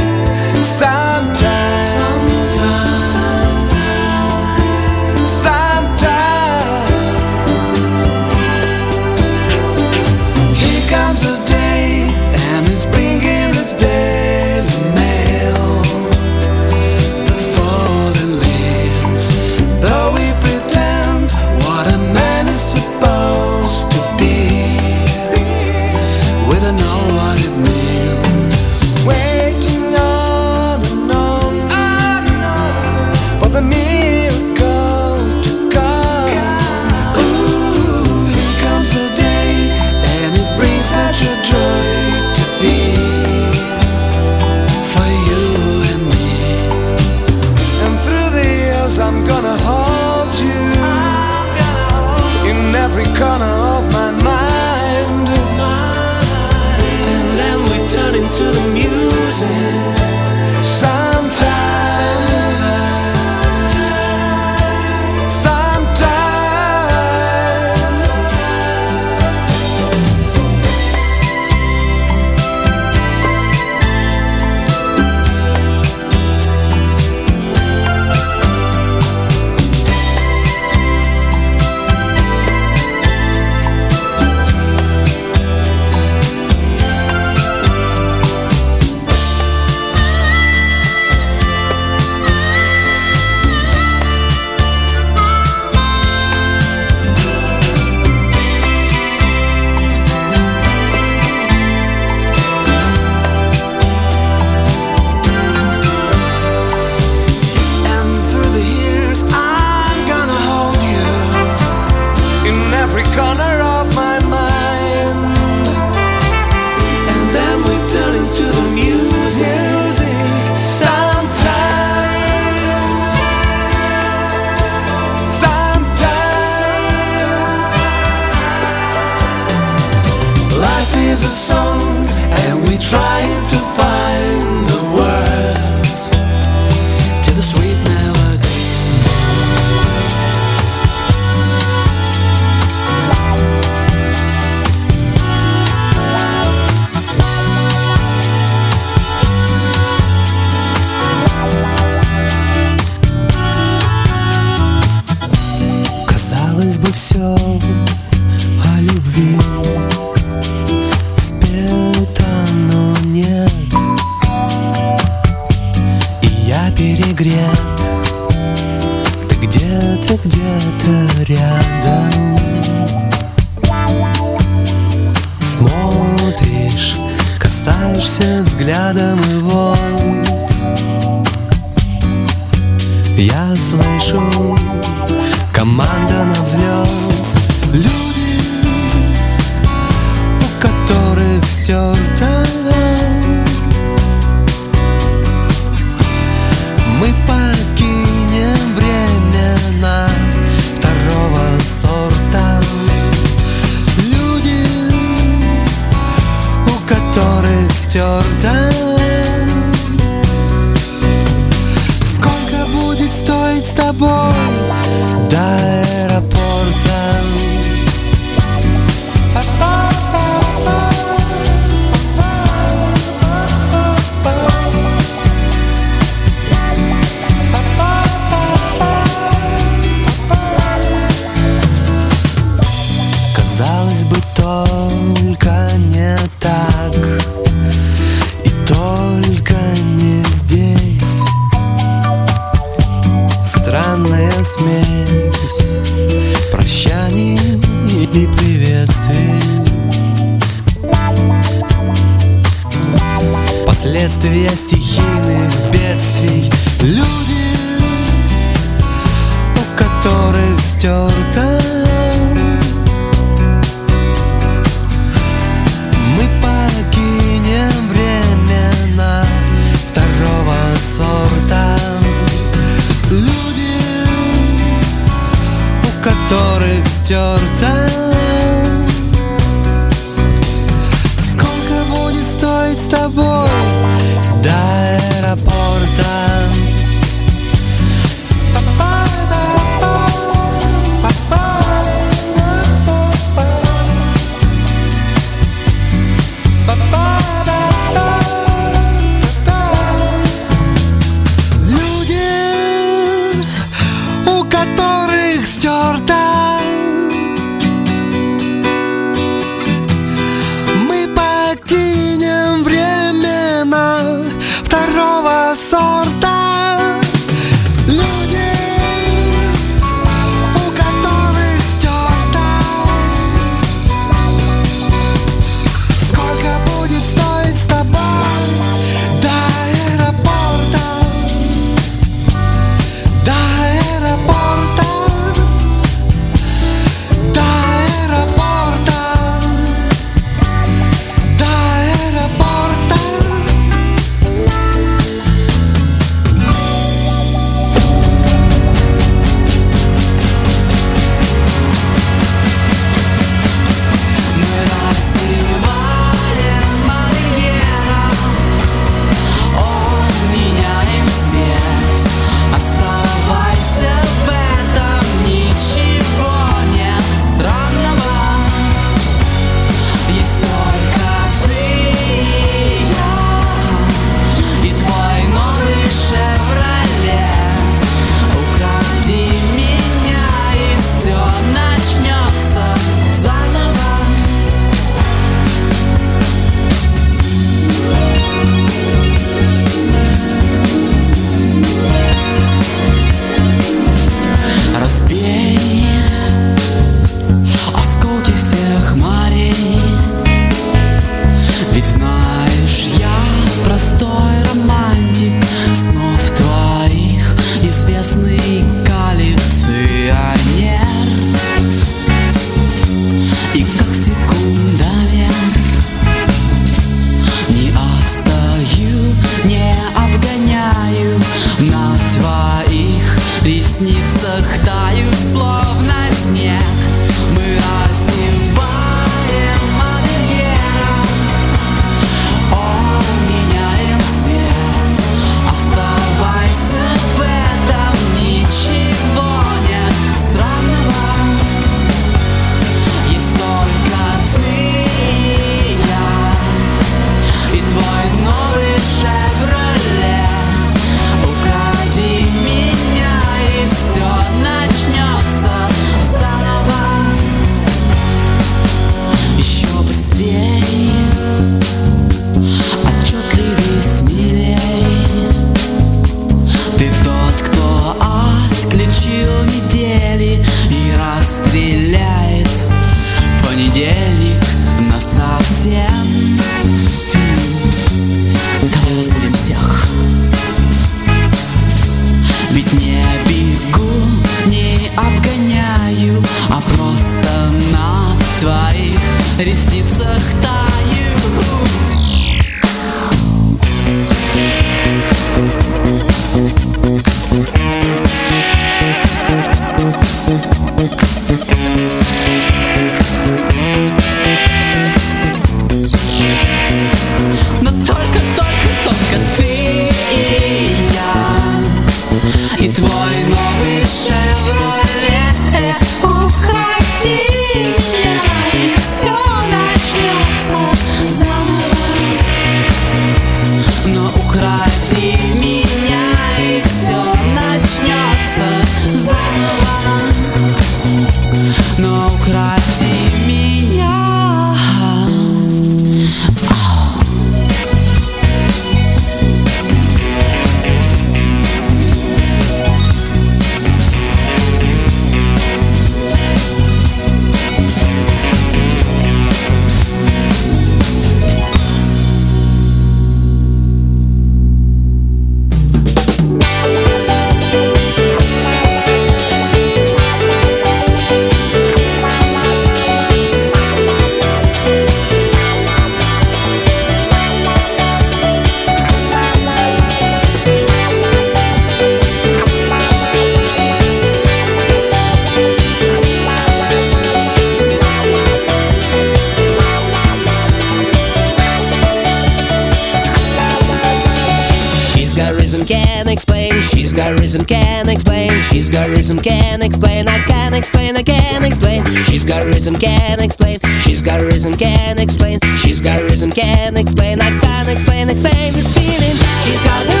She's 592.21 592.29
got 592.29 592.45
rhythm, 592.45 592.75
can 592.75 593.19
explain. 593.19 593.59
She's 593.81 594.03
got 594.03 594.21
rhythm, 594.21 594.53
can 594.53 594.99
explain. 594.99 595.39
She's 595.57 595.81
got 595.81 596.03
rhythm, 596.03 596.31
can 596.31 596.77
explain. 596.77 597.19
I 597.19 597.31
can't 597.39 597.67
explain, 597.67 598.11
explain 598.11 598.53
this 598.53 598.71
feeling. 598.71 599.15
She's 599.43 599.59
got 599.63 599.87
rhythm. 599.87 600.00